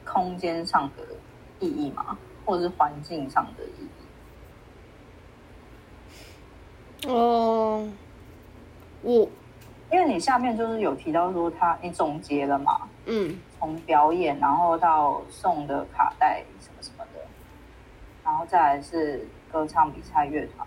[0.05, 1.03] 空间上的
[1.59, 2.17] 意义吗？
[2.45, 3.89] 或者是环境上的意
[7.03, 7.09] 义？
[7.09, 7.89] 哦，
[9.05, 9.29] 我
[9.93, 12.81] 因为你下面就是有提到说他，你总结了嘛？
[13.07, 17.21] 嗯，从表演，然后到送的卡带什么什么的，
[18.25, 20.67] 然后再来是歌唱比赛乐团，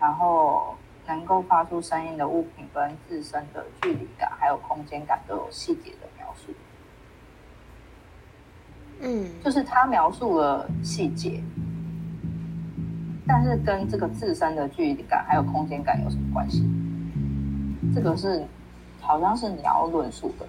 [0.00, 0.74] 然后。
[1.06, 6.50] 能够发出声音的物品跟自身的距离感，还有空间感都有细节的描述。
[9.00, 11.42] 嗯，就是他描述了细节，
[13.26, 16.66] 但是跟这个自身的距离感还有空间感有什么关系？
[17.94, 18.44] 这个是
[19.00, 20.46] 好像是你要论述的。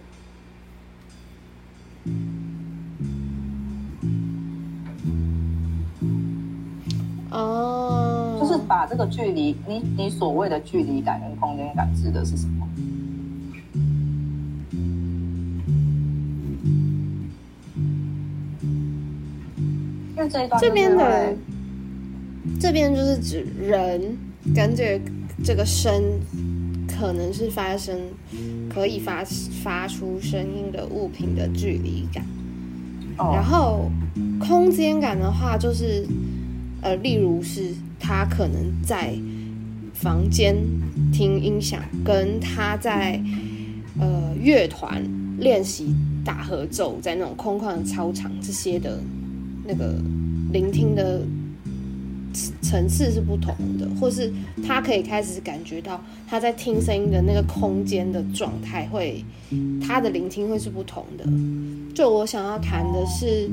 [7.32, 8.38] 哦。
[8.40, 12.68] 就是把这个距离，你你所谓的距离感跟空间感指的是什么？
[20.16, 21.36] 因为这一段这边的
[22.60, 24.18] 这边就是指人
[24.56, 25.12] 跟这个、
[25.44, 25.92] 这个声
[26.98, 28.00] 可能是发生
[28.70, 29.24] 可以发
[29.64, 32.26] 发出声音的物品的距离感，
[33.18, 33.90] 哦、然后
[34.40, 36.06] 空间感的话就是
[36.82, 37.74] 呃，例如是。
[37.98, 39.16] 他可能在
[39.92, 40.56] 房间
[41.12, 43.20] 听音响，跟他在
[44.00, 45.02] 呃乐团
[45.40, 49.02] 练习打合奏，在那种空旷的操场，这些的
[49.66, 49.96] 那个
[50.52, 51.22] 聆听的
[52.62, 54.32] 层次是不同的，或是
[54.66, 59.24] 他可以开始感觉到他在听声音的那个空间的状态，会
[59.82, 61.26] 他的聆听会是不同的。
[61.94, 63.50] 就我想要谈的是，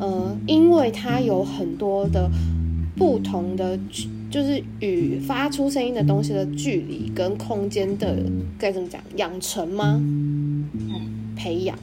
[0.00, 2.30] 呃，因为他有很多的。
[2.98, 3.78] 不同的
[4.30, 8.16] 就是与发出声音的东西的距离跟空间的
[8.58, 10.02] 该怎么讲养成吗？
[11.36, 11.76] 培养。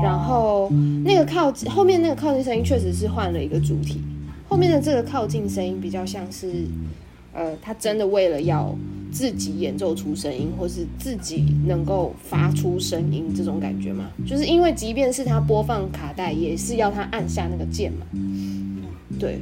[0.00, 0.70] 然后
[1.04, 4.00] 那个靠近后面那个靠近声音确实是换了一个主题，
[4.50, 6.66] 后面的这个靠近声音比较像是，
[7.32, 8.76] 呃，他真的为了要
[9.12, 14.10] 自己演奏出声音，或是自己能够发出声音这种感觉嘛？
[14.26, 18.04] 就是因为即便是他播放卡带，也是要他按下那个键嘛。
[19.20, 19.38] 对。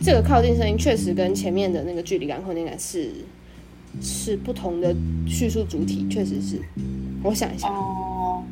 [0.00, 3.10] 这个靠近声音确实跟前面的那个距离感、空间感是
[4.00, 4.94] 是不同的
[5.26, 6.60] 叙述主体，确实是。
[7.24, 8.44] 我想一下，哦，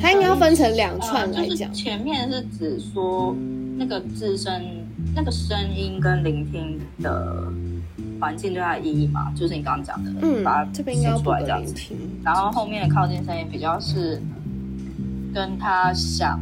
[0.00, 1.68] 它应该要分成两串来讲。
[1.68, 3.36] 呃就是、前面是指说
[3.78, 4.60] 那个自身
[5.14, 7.46] 那个声音跟聆听的
[8.20, 10.82] 环境对它的意义嘛，就是你刚刚讲的，嗯，把它写
[11.22, 11.94] 出来这样子。
[12.24, 14.20] 然后后面的靠近声音比较是
[15.32, 16.40] 跟他想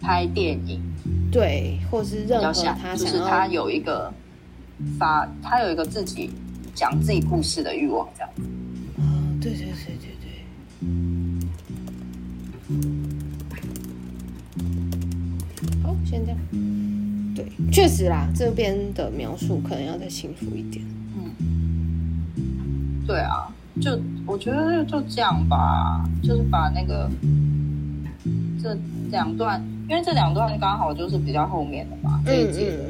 [0.00, 0.80] 拍电影。
[1.30, 4.10] 对，或是任何他想，就是他有一个
[4.98, 6.30] 发，他有一个自己
[6.74, 8.30] 讲自己故事的欲望，这样。
[8.96, 9.02] 哦，
[9.38, 9.97] 对对对
[16.08, 16.38] 先这样。
[17.34, 20.84] 对，确实啦，这边的描述可能要再清楚一点。
[21.14, 21.30] 嗯
[23.06, 23.48] 对啊，
[23.80, 27.10] 就我觉得就这样吧，就是把那个
[28.62, 28.76] 这
[29.10, 32.82] 两段，因为这两段刚好就是比较后面的嘛，这一节的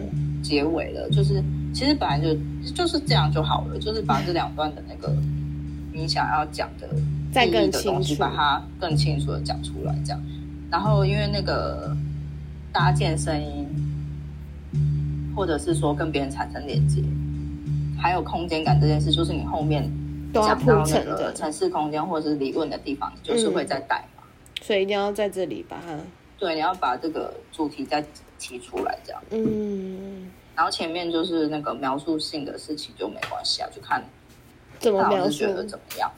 [0.43, 2.35] 结尾了，就是其实本来就
[2.75, 5.15] 就是这样就好了，就是把这两段的那个
[5.93, 6.89] 你想要讲的
[7.33, 10.21] 再更清楚，把它更清楚的讲出来，这样。
[10.71, 11.97] 然后因为那个
[12.73, 13.67] 搭建声音，
[15.35, 17.03] 或者是说跟别人产生连接，
[18.01, 19.91] 还有空间感这件事，就是你后面
[20.33, 24.23] 讲到那个城市空间或者是理论的地方，就是会再带嘛。
[24.61, 25.97] 所以一定要在这里把它。
[26.39, 28.05] 对，你要把这个主题再
[28.39, 29.23] 提出来，这样。
[29.31, 30.31] 嗯。
[30.55, 34.03] 然后前面就是那个描述性的事情就没关系啊，就看
[34.79, 36.11] 怎么描述，觉得怎么样。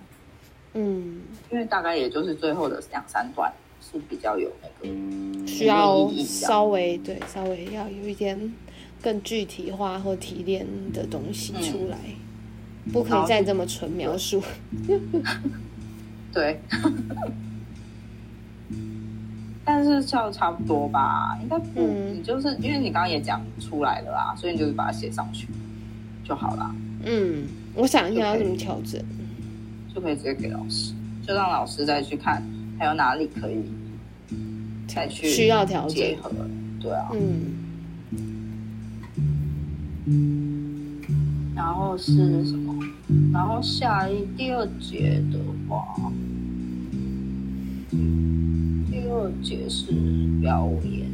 [0.73, 3.53] 嗯，因为大概也就是最后的两三段
[3.93, 8.53] 是比较有那个需要稍微对稍微要有一点
[9.03, 11.97] 更具体化或提炼的东西出来，
[12.85, 14.43] 嗯、不可以再这么纯描述。
[16.33, 16.61] 对。
[19.63, 25.47] 但是就差不多吧，应该不，嗯、你就是因为你刚刚也讲出来了啦，所以你就是把它写上去
[26.25, 26.75] 就好了。
[27.05, 29.01] 嗯，我想一下要怎么调整，
[29.95, 30.93] 就可以直接给老师，
[31.25, 32.43] 就让老师再去看
[32.81, 33.63] 还有哪里可以
[34.95, 35.97] 再去需要调整。
[36.81, 37.11] 对啊，
[40.07, 41.01] 嗯，
[41.55, 42.75] 然后是什么？
[43.33, 45.85] 然后下一第二节的话。
[48.91, 49.93] 第二节是
[50.41, 51.07] 表演，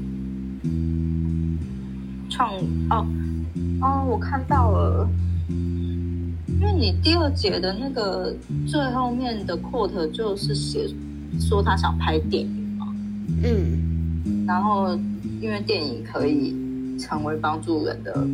[2.29, 2.51] 唱
[2.91, 3.07] 哦
[3.81, 5.09] 哦，我看到了，
[5.49, 8.35] 因为你第二节的那个
[8.67, 10.87] 最后面的 quote 就是写
[11.41, 12.66] 说他想拍电影嘛，
[13.43, 14.99] 嗯，然后
[15.41, 16.55] 因为电影可以
[16.99, 18.27] 成为帮助人的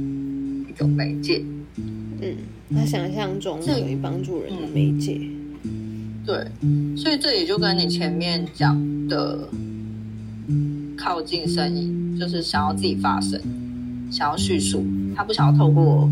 [0.68, 1.42] 一种媒介，
[2.20, 2.36] 嗯，
[2.74, 5.20] 他想象中可以帮助人的媒介。
[6.24, 6.46] 对，
[6.96, 8.78] 所以这也就跟你前面讲
[9.08, 9.48] 的
[10.96, 13.40] 靠近声音，就是想要自己发声，
[14.10, 14.84] 想要叙述，
[15.16, 16.08] 他不想要透过，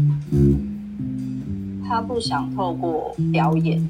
[1.86, 3.80] 他不想透过表演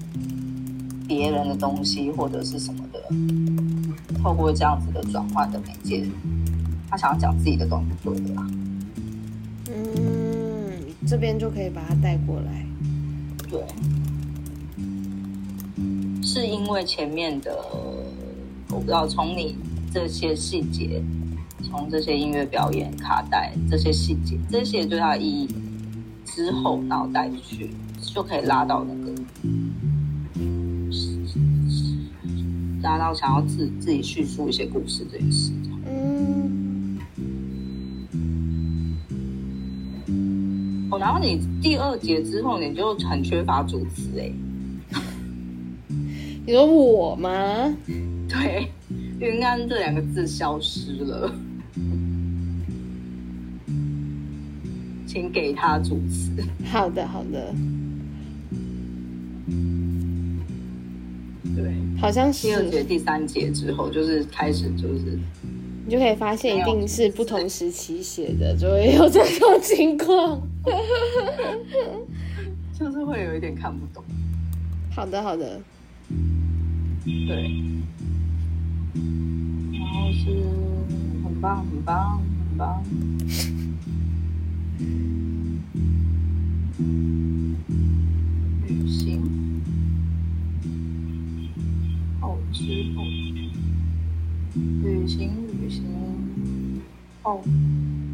[1.10, 3.02] 别人的东西或者是什么的，
[4.22, 6.06] 透过这样子的转换的媒介，
[6.88, 8.46] 他想要讲自己的东西，对的啦。
[9.66, 10.72] 嗯，
[11.08, 12.64] 这边就可以把它带过来，
[13.48, 13.60] 对。
[16.22, 17.58] 是因为前面的，
[18.68, 19.56] 我不知道从你
[19.92, 21.02] 这些细节，
[21.64, 25.48] 从这些音乐表演、卡带这些细节，这些对他的意义
[26.24, 27.70] 之后，然后带去
[28.14, 29.09] 就可以拉到那个，
[32.82, 35.52] 拉到想要自自己叙述一些故事这件事。
[35.86, 36.98] 嗯。
[40.90, 44.32] 哦，然后你第二节之后，你就很缺乏主词哎。
[46.46, 47.30] 你说我吗？
[48.28, 48.68] 对，
[49.20, 51.32] 云安这两个字消失了，
[55.06, 56.32] 请给他主词。
[56.64, 57.54] 好的，好的。
[62.00, 65.18] 好像是第二节、第三节之后，就是开始，就是
[65.84, 70.40] 你就可以发现，一定是不同时期写的，就会有这种情况，
[72.78, 74.02] 就是会有一点看不懂。
[74.90, 75.60] 好的，好的。
[77.04, 77.50] 对，
[79.72, 80.24] 然后是
[81.22, 82.82] 很棒，很棒，很棒。
[88.66, 89.22] 旅行，
[92.60, 93.04] 哦，之后，
[94.82, 95.82] 旅行，旅行，
[97.22, 97.40] 哦，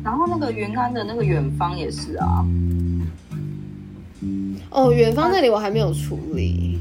[0.05, 2.47] 然后那个云安的那个远方也是啊。
[4.71, 6.79] 哦，远方那里我还没有处理。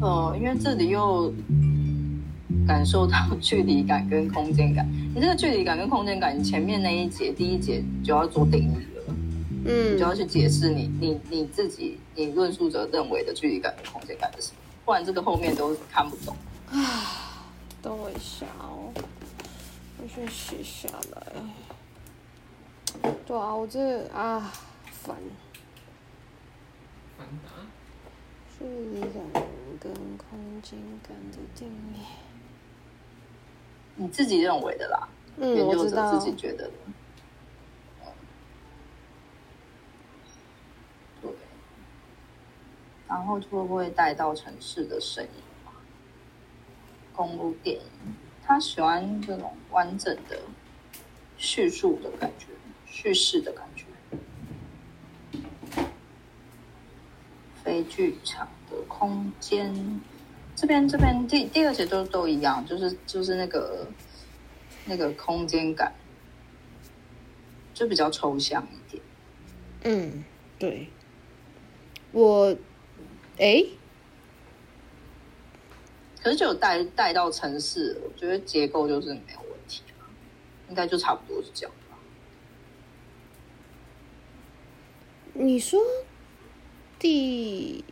[0.00, 1.32] 哦，因为这里又
[2.66, 4.88] 感受到距离感跟空间感。
[5.14, 9.14] 你这个距离感跟空间感，你前面那一节第一节就要做定义了，
[9.66, 16.34] 嗯，你就要去解释你你你自己你论述者认为的距离感跟空间感是什么，不然这个后面都看不懂。
[16.72, 17.44] 啊，
[17.82, 18.92] 等我一下哦，
[20.00, 21.26] 我先写下来。
[23.26, 24.52] 对啊，我这啊
[24.90, 25.16] 烦。
[27.16, 27.26] 烦
[28.58, 29.12] 距离感
[29.80, 32.04] 跟空间感的定义，
[33.94, 36.72] 你自己认为的啦，嗯，研究者自己觉得的。
[41.22, 41.30] 对，
[43.06, 45.30] 然后会不会带到城市的声音？
[47.18, 47.82] 公路电影，
[48.46, 50.38] 他喜欢这种完整的
[51.36, 52.46] 叙述的感觉，
[52.86, 53.86] 叙事的感觉。
[57.64, 60.00] 非剧场的空间，
[60.54, 63.88] 这边这边第第二节都都一样，就是就是那个
[64.86, 65.92] 那个空间感，
[67.74, 69.02] 就比较抽象一点。
[69.82, 70.24] 嗯，
[70.56, 70.88] 对。
[72.12, 72.56] 我，
[73.38, 73.64] 哎，
[76.28, 79.82] 可是就有带带到城市，我觉得结构就是没有问题，
[80.68, 81.74] 应该就差不多是这样。
[85.32, 85.80] 你说
[86.98, 87.82] 第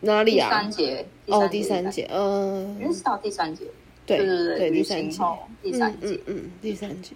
[0.00, 0.48] 哪里啊？
[0.48, 3.64] 第三节哦，第三节，嗯，应该是到第三节，
[4.04, 5.22] 对对对对，第三节，
[5.62, 7.14] 第三节，嗯嗯，第三节，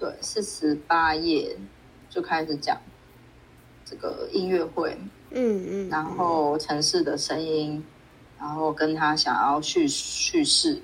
[0.00, 1.56] 对，四十八页
[2.10, 2.80] 就开始讲
[3.84, 4.96] 这个音乐会，
[5.32, 7.84] 嗯嗯，然后城市的声音，
[8.38, 10.80] 然后跟他想要叙叙事，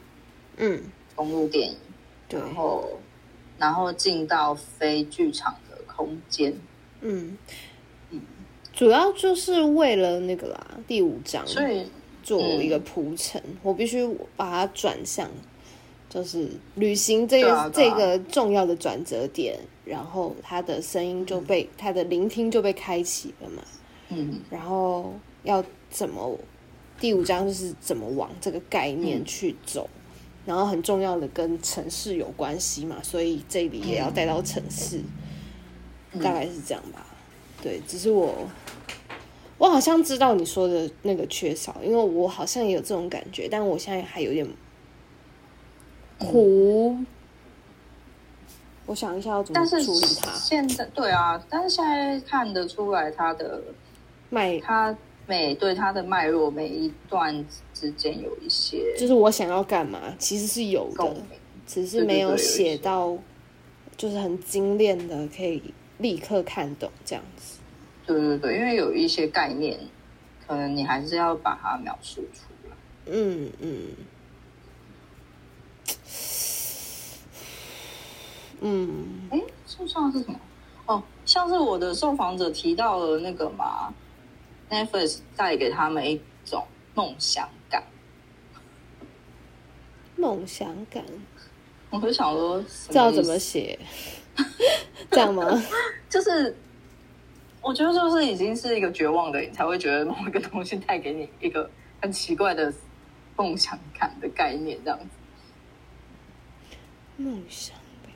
[0.57, 0.83] 嗯，
[1.15, 1.77] 公路电影，
[2.29, 2.89] 对，然后。
[3.61, 6.57] 然后进到非剧场的空间，
[7.01, 7.37] 嗯。
[8.11, 8.21] 嗯，
[8.73, 11.85] 主要就是为了那个啦，第五章，所以
[12.23, 15.29] 做一个铺陈，嗯、我必须把它转向，
[16.09, 23.65] 就是旅行这个、啊、这个重要的转折点，然后他的声音就被他、嗯、的聆听就被开启了嘛，
[24.09, 26.39] 嗯，然后要怎么
[27.01, 29.89] 第五章就是怎么往这个概念去走。
[29.93, 29.97] 嗯
[30.47, 35.03] 然后很重要的跟城市有关系嘛，所以这里也要带到城市，
[36.13, 37.05] 嗯、大概是这样吧。
[37.63, 38.49] 对，只是我，
[39.59, 44.49] 我好像知道你说的那个缺少，因为我好像也有这种感觉，但我现在还有点
[46.19, 46.97] 苦。
[46.99, 47.07] 嗯、
[48.87, 50.33] 我想一下要怎么处理它。
[50.33, 53.63] 现在对啊，但是现在看得出来它的
[54.31, 54.97] 脉，它。
[55.31, 61.17] 每对它的脉络，每一段之间有一些，就是我想要干嘛，其实是有的，
[61.67, 63.15] 只是没有写到，
[63.95, 65.63] 就是很精炼的，可以
[65.99, 67.59] 立刻看懂这样子。
[68.07, 69.79] 对对对，因为有一些概念，
[70.47, 72.77] 可能你还是要把它描述出来。
[73.05, 73.87] 嗯嗯
[78.63, 80.41] 嗯，哎，像像是什么？
[80.87, 83.93] 哦，像是我的受访者提到了那个嘛。
[84.71, 87.83] Netflix 带给他们一种梦想感，
[90.17, 91.05] 梦想感，
[91.91, 93.79] 我会想说，知道怎么写，
[95.11, 95.45] 这样吗？
[96.11, 96.55] 就是
[97.63, 101.71] 我觉得，就是已经是一个绝望的人，才会觉得某一个东西带给你一个
[102.03, 102.73] 很奇怪的
[103.37, 105.07] 梦想感的概念，这样子。
[107.17, 108.13] 梦想感，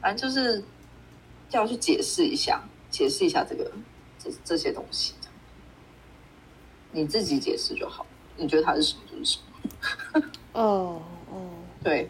[0.00, 0.64] 反正就是
[1.50, 3.70] 要去解释一下，解释一下这个
[4.18, 5.14] 这这些东西。
[6.94, 9.38] 你自己解释就好，你觉得它是什么就是什
[10.14, 10.22] 么。
[10.52, 11.50] 哦哦，
[11.82, 12.08] 对。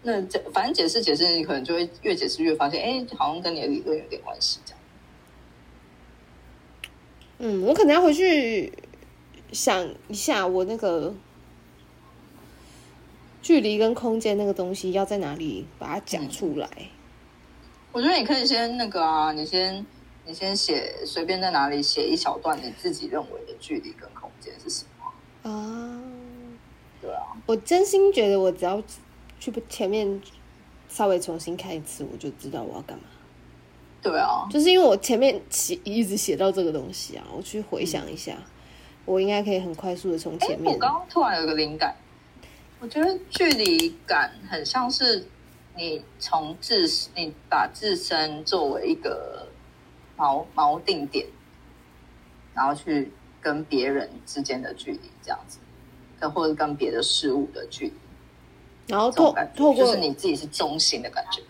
[0.00, 4.80] 那这反正解释解释，你可能就会越解释越发现，哎，好像跟你的理论有点关系，这样。
[7.38, 8.72] 嗯，我可能要回去
[9.52, 11.12] 想一下，我那个
[13.42, 16.68] 距离跟空间那个东西要在哪里把它讲出来。
[16.76, 16.86] 嗯。
[17.90, 19.84] 我觉得你可以先那个啊，你先。
[20.28, 26.02] 你先写，随便在哪里写一小段你自己认为的距离跟空间是什么啊？
[27.00, 28.82] 对啊，我真心觉得我只要
[29.40, 30.20] 去前面
[30.86, 33.04] 稍微重新看一次，我就知道我要干嘛。
[34.02, 38.44] 对啊，就是因为我前面写一直写到这个东西啊，我去回想一下，嗯、
[39.06, 40.70] 我应该可以很快速的从前面。
[40.70, 41.96] 我刚刚突然有个灵感，
[42.80, 45.26] 我觉得距离感很像是
[45.74, 49.47] 你从自你把自身作为一个。
[50.18, 51.26] 锚锚定点，
[52.52, 53.10] 然后去
[53.40, 55.58] 跟别人之间的距离这样子，
[56.18, 57.94] 跟或者跟别的事物的距离，
[58.88, 61.40] 然后透透过就是你自己是中心的感觉，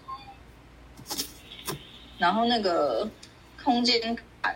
[2.19, 3.11] 然后那个
[3.64, 4.55] 空间感，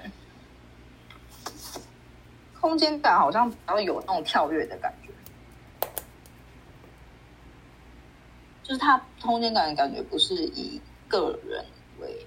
[2.60, 5.08] 空间感好像比较有那种跳跃的感觉，
[8.62, 11.64] 就是它空间感的感觉不是以个人
[12.00, 12.26] 为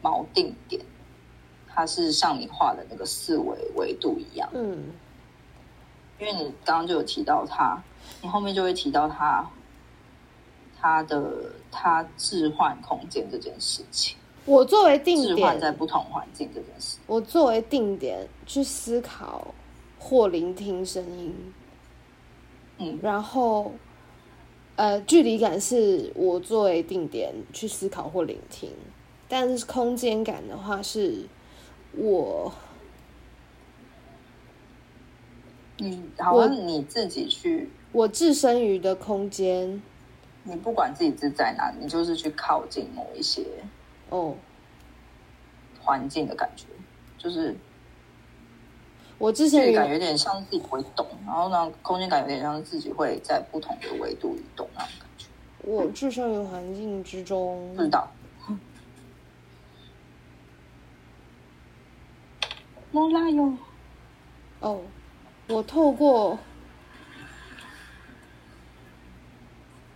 [0.00, 0.83] 锚定点。
[1.74, 4.92] 它是像你画的那个四维维度一样，嗯，
[6.20, 7.82] 因为你刚刚就有提到它，
[8.22, 9.44] 你后面就会提到它，
[10.80, 14.16] 它的它置换空间这件事情。
[14.44, 19.52] 我作为定点，置换在不同环境这件事，我作为定点去思考
[19.98, 21.34] 或聆听声音，
[22.78, 23.72] 嗯，然后，
[24.76, 28.70] 呃，距离感是我作为定点去思考或聆听，
[29.26, 31.26] 但是空间感的话是。
[31.96, 32.52] 我，
[35.78, 39.82] 你好像你自己去，我置身于的空间，
[40.42, 43.44] 你不管自己是在哪，你就是去靠近某一些
[44.10, 44.34] 哦
[45.80, 46.66] 环境的感觉。
[47.16, 47.56] 就是
[49.16, 55.26] 我之前感觉有点像自己会动，然后呢，空间感有点像自己会在不同的维度移动那种感觉。
[55.62, 58.08] 我置身于环境之中，不知道。
[62.94, 63.58] 莫拉哟。
[64.60, 64.80] 哦，
[65.48, 66.38] 我透过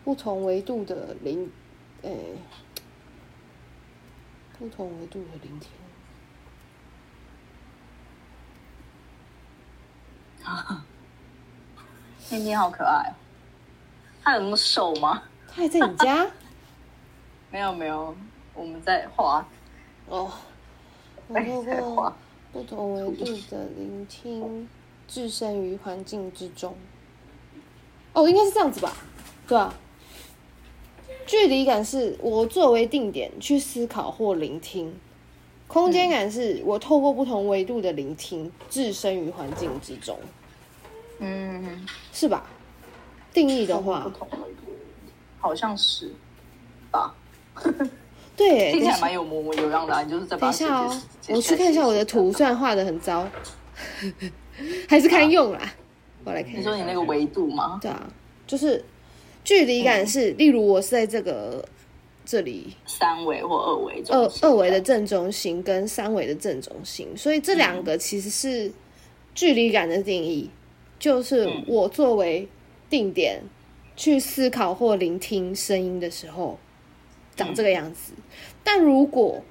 [0.02, 1.48] 不同维度的聆，
[2.02, 2.36] 诶，
[4.58, 5.70] 不同维度的聆听。
[10.44, 10.84] 啊，
[12.18, 13.14] 天天好可爱哦！
[14.24, 15.22] 他有那么瘦吗？
[15.46, 16.26] 他还在你家？
[17.52, 18.12] 没有没有，
[18.54, 19.46] 我们在画。
[20.08, 20.32] 哦，
[21.28, 22.12] 我透过
[22.58, 24.68] 不同维度的聆听，
[25.06, 26.74] 置身于环境之中。
[28.12, 28.92] 哦，应该是这样子吧？
[29.46, 29.72] 对啊。
[31.24, 34.92] 距离感是我作为定点去思考或聆听，
[35.68, 40.18] 空间感是我透过不同维度的聆听，置身于环境之中。
[41.20, 42.44] 嗯，是吧？
[43.32, 44.72] 定义的话，不同维度，
[45.38, 46.12] 好像是
[46.90, 47.14] 吧？
[48.38, 50.00] 对，听起来蛮有模模有样的啊。
[50.02, 53.28] 你就是在等一下哦，我去看一下我的图，虽然画的很糟，
[54.88, 55.74] 还是看用啦。
[56.24, 56.56] 我来看。
[56.56, 57.80] 你说你那个维度吗？
[57.82, 58.08] 对啊，
[58.46, 58.84] 就是
[59.42, 61.64] 距离感是，例如我是在这个
[62.24, 68.70] 这里三维或二维，二二维的正中心跟三维的正中心，所以这两个其实是
[69.34, 70.48] 距离感的定义。
[71.00, 72.48] 就是我作为
[72.90, 73.40] 定点
[73.96, 76.58] 去思考或聆听声音的时候，
[77.38, 78.12] 长这个样子。
[78.62, 79.42] 但如果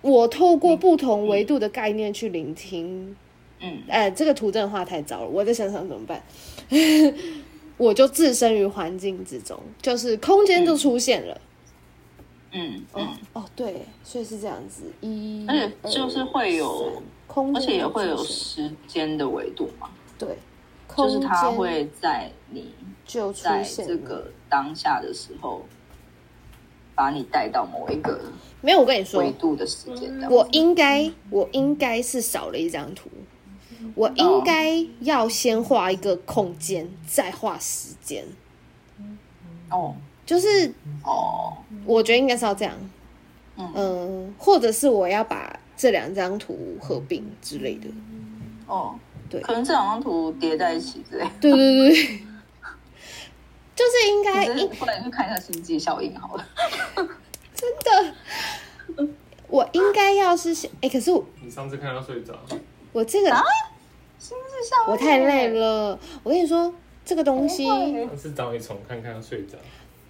[0.00, 3.14] 我透过不同维度的概念去聆听，
[3.60, 6.22] 嗯，哎、呃，这个图真的画太糟了，我在想想怎么办？
[7.76, 11.40] 我就置身于环境之中，就是空间就出现了。
[12.52, 19.88] 嗯，哦哦，对，所以是这样子，一，而且就是会有空间，而且也会有时间的维度嘛。
[20.18, 20.36] 对，
[20.96, 22.74] 就是它会在你
[23.06, 25.64] 就在这个当下的时候，
[27.00, 28.20] 把你带到某一个
[28.60, 28.80] 没有。
[28.80, 33.08] 我跟你说，维度的时间，我应该我应该是少了一张图，
[33.94, 38.22] 我应该要先画一个空间，再画时间。
[39.70, 39.94] 哦，
[40.26, 40.70] 就是
[41.02, 42.74] 哦，我觉得应该是要这样。
[43.56, 47.88] 嗯，或者是我要把这两张图合并之类的。
[48.66, 48.94] 哦。
[49.30, 51.24] 对，可能这两张图叠在一起之类。
[51.40, 52.20] 对对对，
[53.80, 54.46] 就是应该。
[54.78, 56.46] 后来去看一下星际效应好了。
[57.54, 57.70] 真
[58.98, 59.14] 的，
[59.48, 62.34] 我应该要是哎、欸，可是我你上次看到睡着。
[62.92, 63.42] 我这个啊，
[64.18, 65.98] 星际效应，我太累了。
[66.22, 66.74] 我跟你说，
[67.06, 67.66] 这个东西
[68.20, 69.56] 是找你重看看到睡着。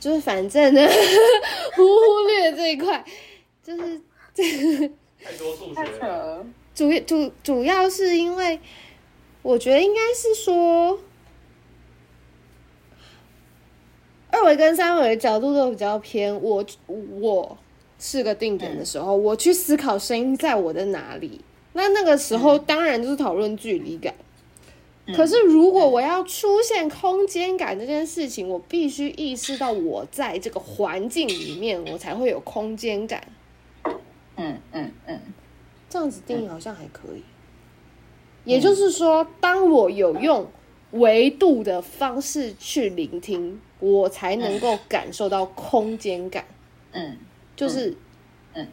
[0.00, 0.80] 就是反正呢，
[1.76, 1.82] 忽
[2.26, 3.04] 略这一块，
[3.62, 4.00] 就是
[4.34, 4.90] 这个
[5.22, 6.44] 太多数学了。
[6.74, 8.58] 主主主要是因为。
[9.42, 11.00] 我觉得应该是说，
[14.32, 16.40] 二维跟三维的角度都比较偏。
[16.42, 16.64] 我
[17.20, 17.56] 我
[17.98, 21.40] 是个定点的时候，我去思考声音在我的哪里。
[21.72, 24.14] 那那个时候当然就是讨论距离感。
[25.14, 33.22] 可是如果我要出现空间感这件事情，我必须意识到我在这个环境里面，我才会有空间感。
[34.36, 35.20] 嗯嗯嗯，
[35.88, 37.22] 这样子定义好像还可以。
[38.44, 40.46] 也就是说，当我有用
[40.92, 46.44] 维度的方式去聆听，我才能够感受到空间感。
[46.92, 47.16] 嗯，
[47.54, 47.96] 就是，
[48.54, 48.66] 嗯，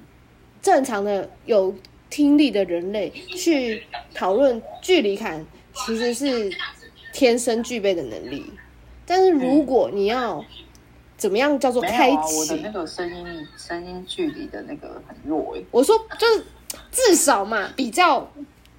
[0.62, 1.76] 正常的有
[2.10, 6.52] 听力的人类去讨论距离感，其实是
[7.14, 8.46] 天生具备的能力。
[9.06, 10.44] 但是如果你要
[11.18, 12.36] 怎么样叫做开启？
[12.38, 15.66] 我的那个声音声音距离的那个很弱诶。
[15.72, 16.44] 我说就是
[16.92, 18.28] 至少嘛，比较。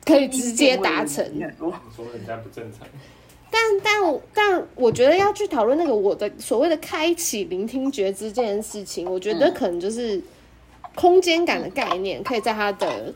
[0.05, 1.23] 可以直接达成。
[1.35, 2.89] 你说人家不正常，
[3.51, 10.23] 但但但我觉得要去讨论那个我的所谓的开启聆听觉知这件事情，我觉得可能就是
[10.95, 13.15] 空间感的概念，可以在他的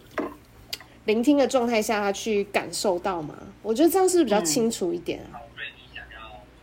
[1.05, 3.35] 聆听的状态下，他去感受到嘛？
[3.63, 5.41] 我觉得这样是不是比较清楚一点啊？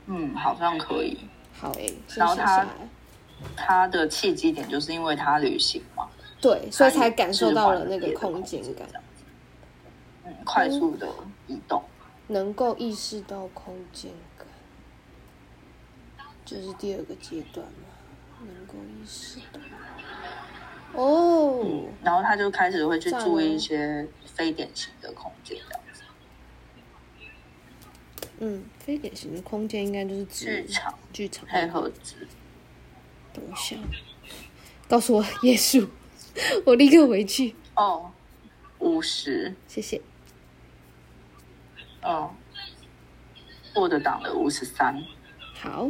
[0.08, 1.18] 嗯，好像可以。
[1.54, 2.68] 好诶、欸，然后他
[3.56, 6.08] 他的契机点就是因为他旅行嘛，
[6.42, 8.88] 对，所以才感受到了那个空间感。
[10.46, 11.08] 快速的
[11.48, 11.84] 移动，
[12.30, 14.48] 能够意识到空间感，
[16.46, 17.90] 这是第二个阶段嘛？
[18.40, 19.60] 能够意识到
[20.94, 26.04] 哦、然后他就开始会去注意一些非典型的空间，这样子。
[28.40, 32.16] 嗯，非典型的空间应该就是剧场、剧场、黑盒子。
[33.34, 33.76] 等一下，
[34.88, 35.88] 告诉我耶稣，
[36.66, 37.56] 我立刻回去。
[37.76, 38.12] 哦。
[38.80, 40.02] 五十，谢谢。
[42.04, 42.32] 哦
[43.76, 45.04] ，Word 档的五十三。
[45.54, 45.90] 好。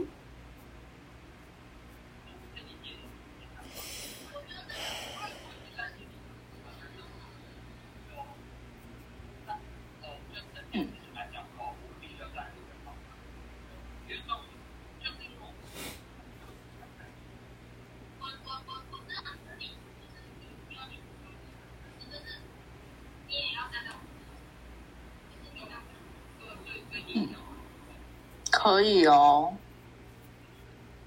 [28.79, 29.53] 可以哦，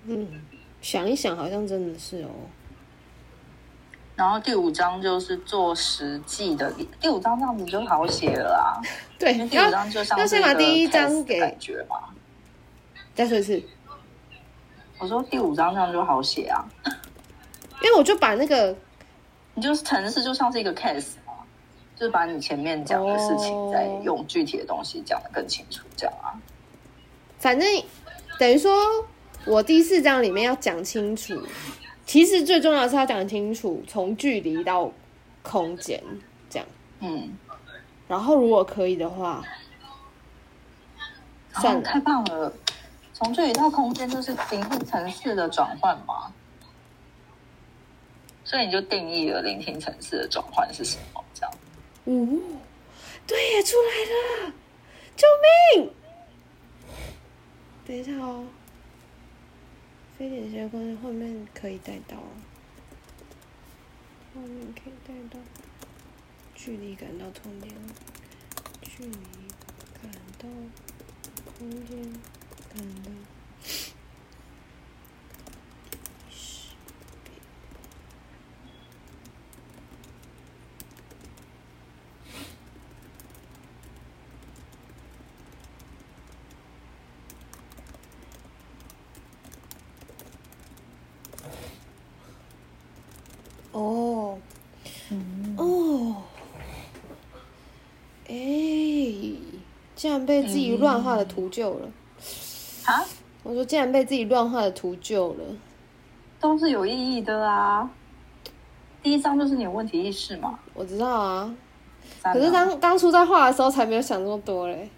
[0.04, 0.28] 嗯，
[0.82, 2.28] 想一想，好像真的是哦。
[4.14, 6.70] 然后第五章就是做实际的，
[7.00, 8.76] 第五章这样子就好写了啊。
[9.18, 11.96] 对，第五章就像要先把第一章给感觉嘛。
[13.14, 13.62] 再说一次，
[14.98, 18.76] 我说第五章这样就好写啊，因为我就把那个，
[19.54, 21.32] 你就是城市就像是一个 case 嘛，
[21.96, 26.36] 就是把你前面讲的事情再用具体的东西讲的更清楚，这样啊。
[27.42, 27.68] 反正
[28.38, 28.72] 等于说，
[29.44, 31.42] 我第四章里面要讲清楚，
[32.06, 34.92] 其实最重要的是要讲清楚从距离到
[35.42, 36.00] 空间
[36.48, 36.68] 这样。
[37.00, 37.36] 嗯，
[38.06, 39.42] 然后如果可以的话，
[41.54, 42.52] 算了，哦，太棒了！
[43.12, 46.32] 从距离到空间就是聆听层次的转换嘛，
[48.44, 51.20] 所以你就定义了聆听层次的转换是什么？
[51.34, 51.52] 这样。
[52.04, 52.38] 哦，
[53.26, 54.52] 对呀，出来了，
[55.16, 55.26] 救
[55.82, 55.90] 命！
[57.84, 58.46] 等一下哦，
[60.16, 62.16] 非典型空间后面可以带到，
[64.34, 65.38] 后面可以带到，
[66.54, 67.70] 距离感到空间，
[68.82, 69.16] 距离
[70.00, 70.48] 感到
[71.58, 72.12] 空间
[72.72, 73.10] 感到。
[93.74, 94.38] 哦，
[95.10, 96.24] 嗯、哦，
[98.28, 98.34] 哎，
[100.02, 101.86] 竟然被自己乱画的图救了！
[102.86, 103.04] 啊、嗯？
[103.44, 105.44] 我说竟然被自己乱画的图救了，
[106.40, 107.88] 都是有意义的啊！
[109.00, 110.58] 第一张就是你有问题意识嘛？
[110.74, 111.54] 我知道啊，
[112.20, 114.90] 可是当当初在画的时候才没有想这么多嘞。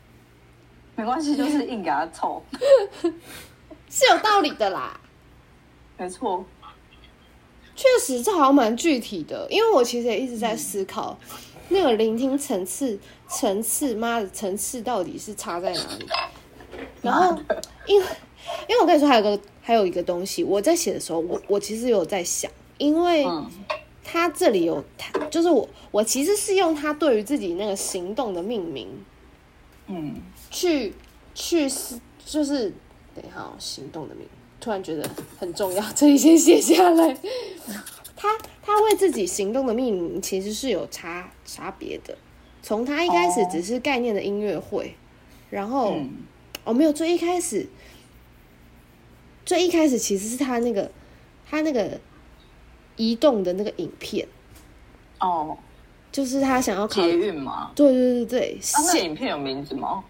[0.97, 2.43] 没关系，就是硬给他凑，
[3.91, 4.99] 是有道理的啦。
[5.99, 6.43] 没错。
[7.77, 11.19] 确实，这好像蛮具体的，因为我其实也一直在思考，
[11.69, 12.99] 那个聆听层次，
[13.35, 16.07] 层次，妈的层次到底是差在哪里？
[17.03, 17.37] 然后，
[17.87, 18.07] 因为，
[18.69, 23.27] 因为我跟你说，还有个，还有一个东西，我在写的时候，我我其实有在想，因为
[24.03, 24.83] 他这里有，
[25.31, 28.89] 就是我我其实是用他对于自己那个行动的命名，
[29.89, 30.15] 嗯，
[30.51, 30.95] 去
[31.35, 32.73] 去是就是
[33.15, 34.29] 等一下，行动的命名。
[34.61, 35.07] 突然觉得
[35.39, 37.15] 很重要，这里先写下来。
[38.17, 42.17] 他他为自己行动的命名其实是有差差别的。
[42.65, 44.93] 从他一开始只是概念的音乐会，oh.
[45.51, 46.11] 然后、嗯、
[46.65, 47.67] 哦没有，最一开始
[49.45, 50.91] 最一开始其实是他那个
[51.47, 52.01] 他那个
[52.97, 54.27] 移动的那个影片
[55.21, 55.59] 哦，oh.
[56.11, 57.71] 就是他想要捷运吗？
[57.77, 60.03] 对对对对，啊、那影片有名字吗？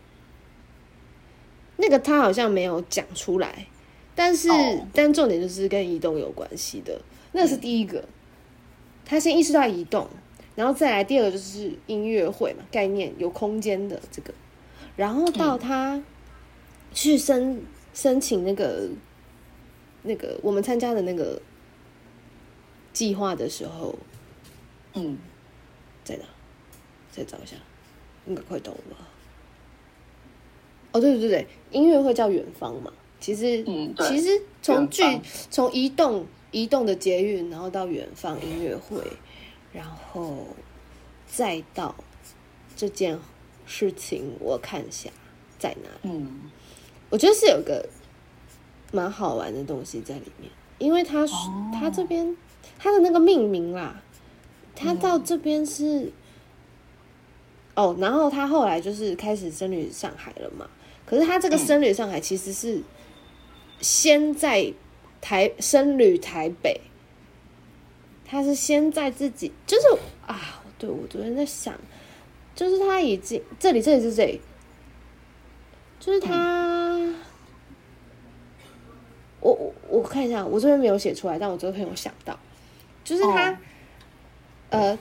[1.76, 3.66] 那个他好像没有讲出来。
[4.14, 4.78] 但是，oh.
[4.92, 7.00] 但重点就是跟移动有关系的，
[7.32, 8.04] 那是第一个。
[9.04, 10.08] 他先意识到移动，
[10.54, 14.32] 然后再来第二个就是音乐会嘛，概念有空间的这个，
[14.96, 16.02] 然后到他
[16.92, 18.88] 去申申请那个
[20.02, 21.40] 那个我们参加的那个
[22.92, 23.96] 计划的时候，
[24.94, 25.18] 嗯，
[26.04, 26.24] 在哪？
[27.10, 27.56] 再找一下，
[28.26, 29.08] 应该快到了吧？
[30.90, 32.92] 哦，对对对，音乐会叫远方嘛。
[33.20, 35.02] 其实，嗯、其实从距
[35.50, 39.00] 从移动移动的捷运，然后到远方音乐会，
[39.74, 40.46] 然后
[41.26, 41.94] 再到
[42.74, 43.18] 这件
[43.66, 45.10] 事情，我看一下
[45.58, 46.14] 在哪里。
[46.16, 46.50] 嗯，
[47.10, 47.86] 我觉得是有个
[48.92, 51.26] 蛮好玩的东西在里面，因为他
[51.72, 52.34] 他这边
[52.78, 54.00] 他的那个命名啦，
[54.74, 56.12] 他到这边是、嗯、
[57.74, 60.70] 哦，然后他后来就是开始僧侣上海了嘛。
[61.04, 62.82] 可是他这个僧侣上海其实是。
[63.80, 64.72] 先在
[65.20, 66.80] 台僧侣台北，
[68.34, 69.86] 他是先在自己就是
[70.26, 71.72] 啊，对，我昨天在想，
[72.52, 74.40] 就是他已经这里这里是这里，
[76.00, 77.14] 就是他，嗯、
[79.38, 82.36] 我我我看一下，我这边没有写出来，但我昨天有想到，
[83.04, 83.56] 就是他，哦、
[84.70, 84.98] 呃，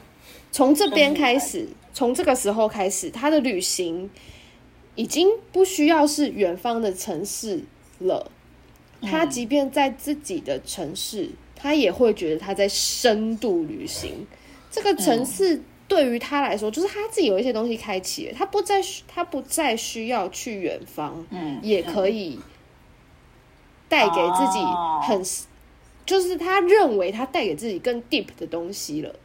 [0.51, 4.11] 从这边开始，从这个时候开始，他的旅行
[4.93, 7.63] 已经不需要是远方的城市
[7.97, 8.29] 了。
[9.01, 11.31] 他即便在自己的城市，
[11.63, 14.27] 他也会觉得他在深度旅行。
[14.69, 22.37] 这个城市对于他来说，就是他自己有一些东西开启了，他不再他不再需要去远方，嗯，也可以
[23.87, 24.59] 带给自己
[25.07, 25.23] 很，
[26.05, 29.15] 就是他认为他带给自己更 deep 的东西了。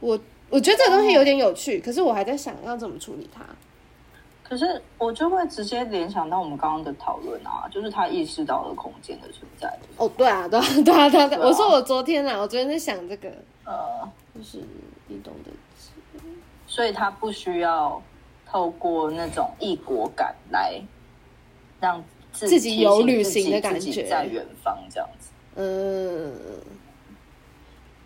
[0.00, 0.18] 我
[0.50, 3.46] 我觉得这个东西有点有趣，可是我还在想要怎么处理它。
[4.54, 9.68] 可是我就会直接联想到我们刚刚的讨论啊，就是他意识到了空间的存在。
[9.96, 11.40] 哦，对啊，对啊，对啊，对啊！
[11.40, 13.28] 我说我昨天啊，我昨天在想这个，
[13.64, 14.62] 呃，就是
[15.08, 15.50] 你懂的，
[16.68, 18.00] 所以他不需要
[18.46, 20.80] 透过那种异国感来
[21.80, 22.00] 让
[22.30, 25.30] 自己，自己有旅行的感觉，在远方这样子。
[25.56, 26.32] 嗯，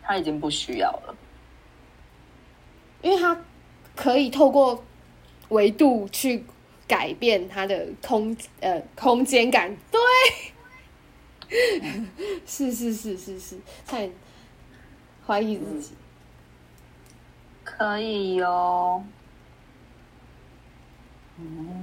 [0.03, 1.15] 他已经不需要了，
[3.03, 3.39] 因为他
[3.95, 4.83] 可以透过。
[5.49, 6.45] 维度去
[6.87, 10.01] 改变它的空呃空间感，对，
[12.47, 14.11] 是是是是是，太
[15.27, 15.93] 怀疑自己，
[17.65, 19.03] 可以哟。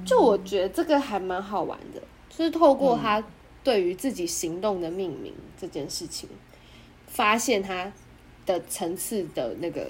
[0.05, 3.23] 就我觉得这个还蛮好玩的，就是透过他
[3.63, 6.29] 对于自己行动的命名这件事情，
[7.07, 7.91] 发现他
[8.45, 9.87] 的层次的那个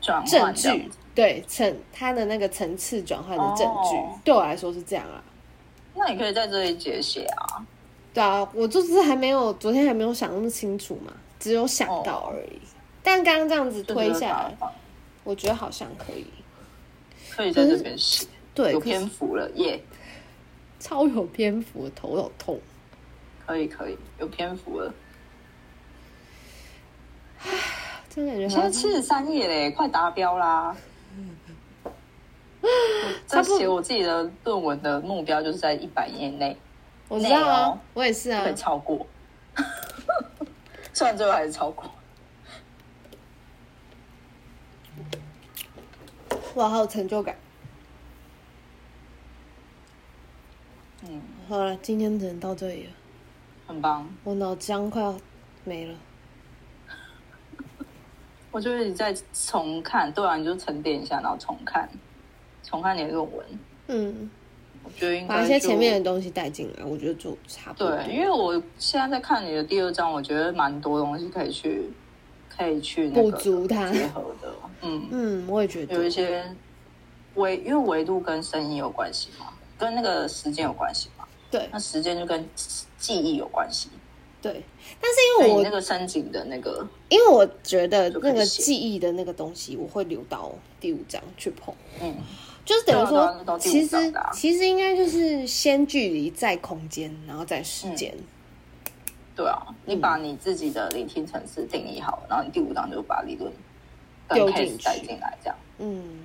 [0.00, 0.90] 证据。
[1.14, 4.18] 对层它的那个层次转换的证据，oh.
[4.24, 5.22] 对我来说是这样啊。
[5.94, 7.64] 那你可以在这里解写啊。
[8.12, 12.54] 对啊，我就是还没有昨天还没有想那么清楚嘛，只有想到而已。
[12.54, 12.68] Oh.
[13.02, 14.56] 但刚刚这样子推下来，
[15.24, 16.26] 我觉得好像可以，
[17.30, 18.26] 可以在这边写。
[18.54, 19.80] 对，有篇幅了耶
[20.80, 22.60] 超有篇幅，头好痛。
[23.46, 24.94] 可以可以，有篇幅了。
[27.42, 27.50] 唉，
[28.08, 30.74] 真的觉现在七十三页嘞，快达标啦。
[33.26, 36.56] 在写我自己的论文的目标就是在一百页内，
[37.08, 39.06] 我知道啊，我也是啊，会超过，
[40.92, 41.90] 虽然最后还是超过。
[46.54, 47.36] 哇，好有成就感。
[51.02, 52.92] 嗯，好了，今天只能到这里了，
[53.66, 54.08] 很棒。
[54.22, 55.18] 我脑浆快要
[55.64, 55.94] 没了。
[58.52, 61.88] 我觉得你再重看，对啊，你就沉淀一下，然后重看。
[62.64, 63.46] 重看你的论文，
[63.88, 64.30] 嗯，
[64.82, 67.90] 我觉得应该把一些前面的东西带进来，我觉得就差不多。
[67.90, 71.90] 对，因为我现在在看你的第二章，我觉得蛮多东西可以去，
[72.48, 74.52] 可以去补足它结合的。
[74.82, 76.44] 嗯嗯，我也觉得有一些
[77.34, 81.24] 维，因为维度跟声音有关系嘛，跟那个时间有关系嘛。
[81.50, 82.44] 对，那时间就跟
[82.98, 83.88] 记忆有关系。
[84.42, 84.62] 对，
[85.00, 91.74] 但是因为我那个深井的那个，因为我觉得那个记忆的那个东西，我会留到第五章去碰。
[92.02, 92.14] 嗯。
[92.64, 98.24] 就是等于说，啊、其实其实应该就是先距离，再空间，然后再时间、嗯。
[99.36, 103.52] 对啊，你把你自己的聆听层次定义好，然后你第五章就把理论
[104.30, 105.56] 丢进去，带进来，这样。
[105.78, 106.24] 嗯，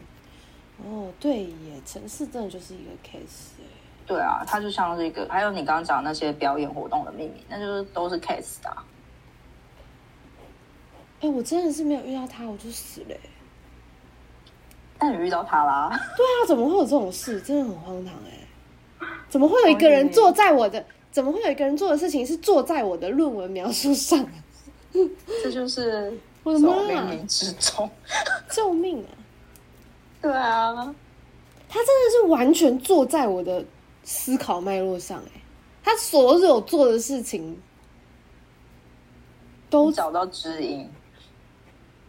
[0.85, 3.57] 哦，对耶，程式真的就是一个 case。
[4.05, 8.85] 对啊，它就像是一个，还有你刚刚讲那些表演活动的秘密，那就是都是 case 啊。
[11.21, 13.15] 哎、欸，我真的是没有遇到他，我就死了。
[14.99, 15.89] 但你遇到他啦？
[16.17, 17.39] 对啊，怎么会有这种事？
[17.41, 19.07] 真的很荒唐哎、欸！
[19.29, 20.85] 怎么会有一个人坐在我的？
[21.11, 24.23] 怎么会有一个人做的事情是坐在我的论文描述上？
[25.41, 27.89] 这就是我的妈冥冥之中，
[28.51, 29.09] 救命啊！
[30.21, 30.75] 对啊，
[31.69, 33.63] 他真的是完全坐在我的
[34.03, 35.41] 思考脉络上哎、欸，
[35.83, 37.57] 他所有做的事情
[39.69, 40.89] 都找到知音，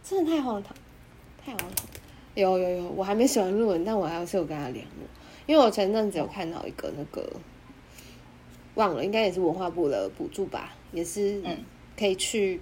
[0.03, 0.75] 真的太荒唐，
[1.45, 1.85] 太荒唐。
[2.35, 5.07] 有有有，我还没写完论文，但我还是有跟他联络，
[5.45, 7.29] 因为我前阵子有看到一个那个，
[8.75, 11.41] 忘了，应该也是文化部的补助吧，也是
[11.97, 12.61] 可以去，嗯、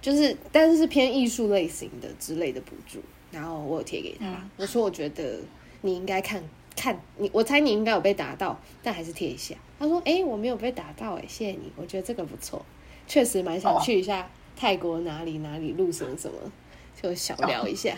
[0.00, 3.00] 就是但是是偏艺术类型的之类的补助，
[3.30, 5.40] 然后我有贴给他，嗯、我说我觉得
[5.80, 6.42] 你应该看
[6.76, 9.54] 看你，我猜你应该有被打到，但还是贴一下。
[9.78, 12.64] 他说：“哎、欸，我没有被打到、欸，哎，谢谢你，我觉得这个不错，
[13.08, 16.36] 确实蛮想去一下泰国哪里哪里，路什么什么。”
[17.02, 17.96] 就小聊一下，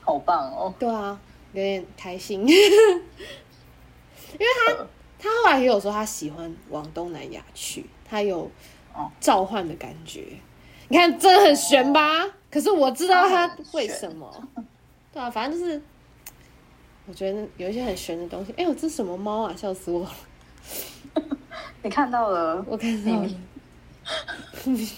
[0.00, 0.74] 好棒哦！
[0.78, 1.18] 对啊，
[1.52, 4.86] 有点开心，因为他
[5.18, 8.50] 他后来也有说他喜欢往东南亚去，他有
[9.20, 10.24] 召唤的感觉。
[10.88, 12.26] 你看，真的很玄吧？
[12.50, 14.48] 可是我知道他为什么。
[15.12, 15.80] 对啊，反正就是
[17.06, 18.52] 我觉得有一些很玄的东西。
[18.56, 19.54] 哎呦，这是什么猫啊？
[19.56, 20.10] 笑死我了！
[21.82, 22.64] 你看到了？
[22.66, 23.28] 我看到了。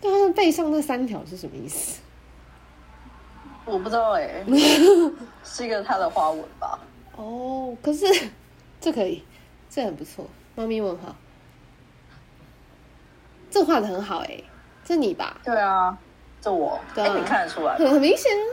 [0.00, 2.00] 但他背上那三条是什么意思？
[3.64, 4.44] 我不知道哎、欸，
[5.42, 6.78] 是一个它的花纹吧？
[7.16, 8.06] 哦，可是
[8.80, 9.24] 这可以，
[9.70, 10.26] 这很不错。
[10.54, 11.14] 猫咪问号，
[13.50, 14.44] 这画的很好哎、欸，
[14.84, 15.40] 这你吧？
[15.44, 15.96] 对啊，
[16.40, 17.74] 这我，对、啊欸，你看得出来？
[17.76, 18.44] 很很明显啊，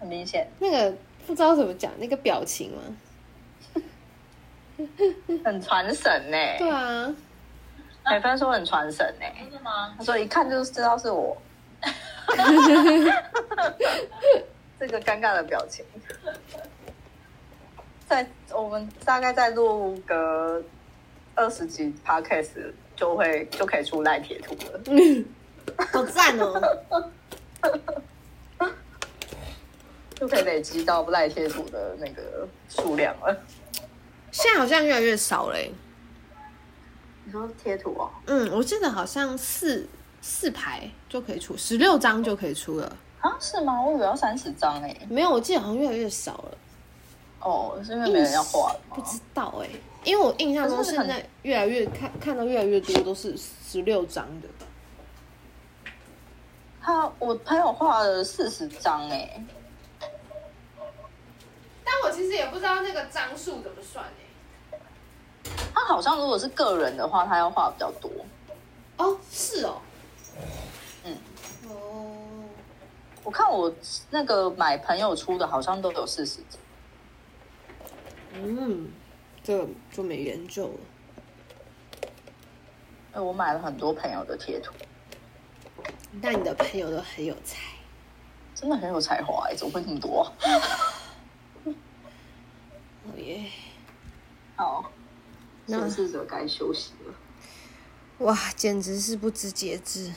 [0.00, 0.48] 很明显。
[0.58, 0.94] 那个
[1.26, 2.82] 不知道怎么讲，那个表情嘛，
[5.44, 6.58] 很传神呢、欸。
[6.58, 7.14] 对啊，
[8.04, 9.44] 美芬说很传神呢、欸。
[9.44, 9.94] 真的吗？
[9.96, 11.36] 他说一看就知道是我。
[14.78, 15.84] 这个尴尬的表情，
[18.08, 20.62] 在我们大概再录个
[21.34, 24.80] 二十集 Podcast 就会就可以出赖贴图了。
[24.86, 25.24] 嗯，
[25.92, 26.80] 好赞哦！
[30.14, 33.34] 就可以累积到赖贴图的那个数量了。
[34.30, 35.56] 现在好像越来越少了。
[37.24, 38.10] 你说贴图哦？
[38.26, 39.86] 嗯，我记得好像四。
[40.20, 43.36] 四排就可以出，十六张就可以出了啊？
[43.40, 43.80] 是吗？
[43.82, 44.96] 我以为要三十张哎。
[45.08, 46.58] 没有，我记得好像越来越少了。
[47.40, 48.96] 哦，是因为没人要画了吗？
[48.96, 49.68] 不知道哎，
[50.04, 54.48] 因为我印象中现在越来越看看到越来越多都是十六张的。
[56.82, 59.42] 他我朋友画了四十张哎，
[61.84, 64.78] 但我其实也不知道那个张数怎么算哎。
[65.74, 68.10] 他好像如果是个人的话，他要画比较多。
[68.98, 69.80] 哦，是哦。
[71.04, 71.16] 嗯，
[71.68, 72.16] 哦，
[73.24, 73.72] 我看我
[74.10, 76.60] 那个买朋友出的，好像都有四十张。
[78.34, 78.90] 嗯，
[79.42, 80.80] 这就没研究了。
[83.12, 84.72] 哎，我买了很多朋友的贴图。
[86.20, 87.58] 那你的朋友都很有才，
[88.54, 90.32] 真的很有才华哎，怎么会这么多啊？
[93.04, 93.50] 哦耶！
[94.56, 94.90] 好，
[95.66, 97.14] 显示者该休息了。
[98.20, 100.12] 哇，简直是不知节制。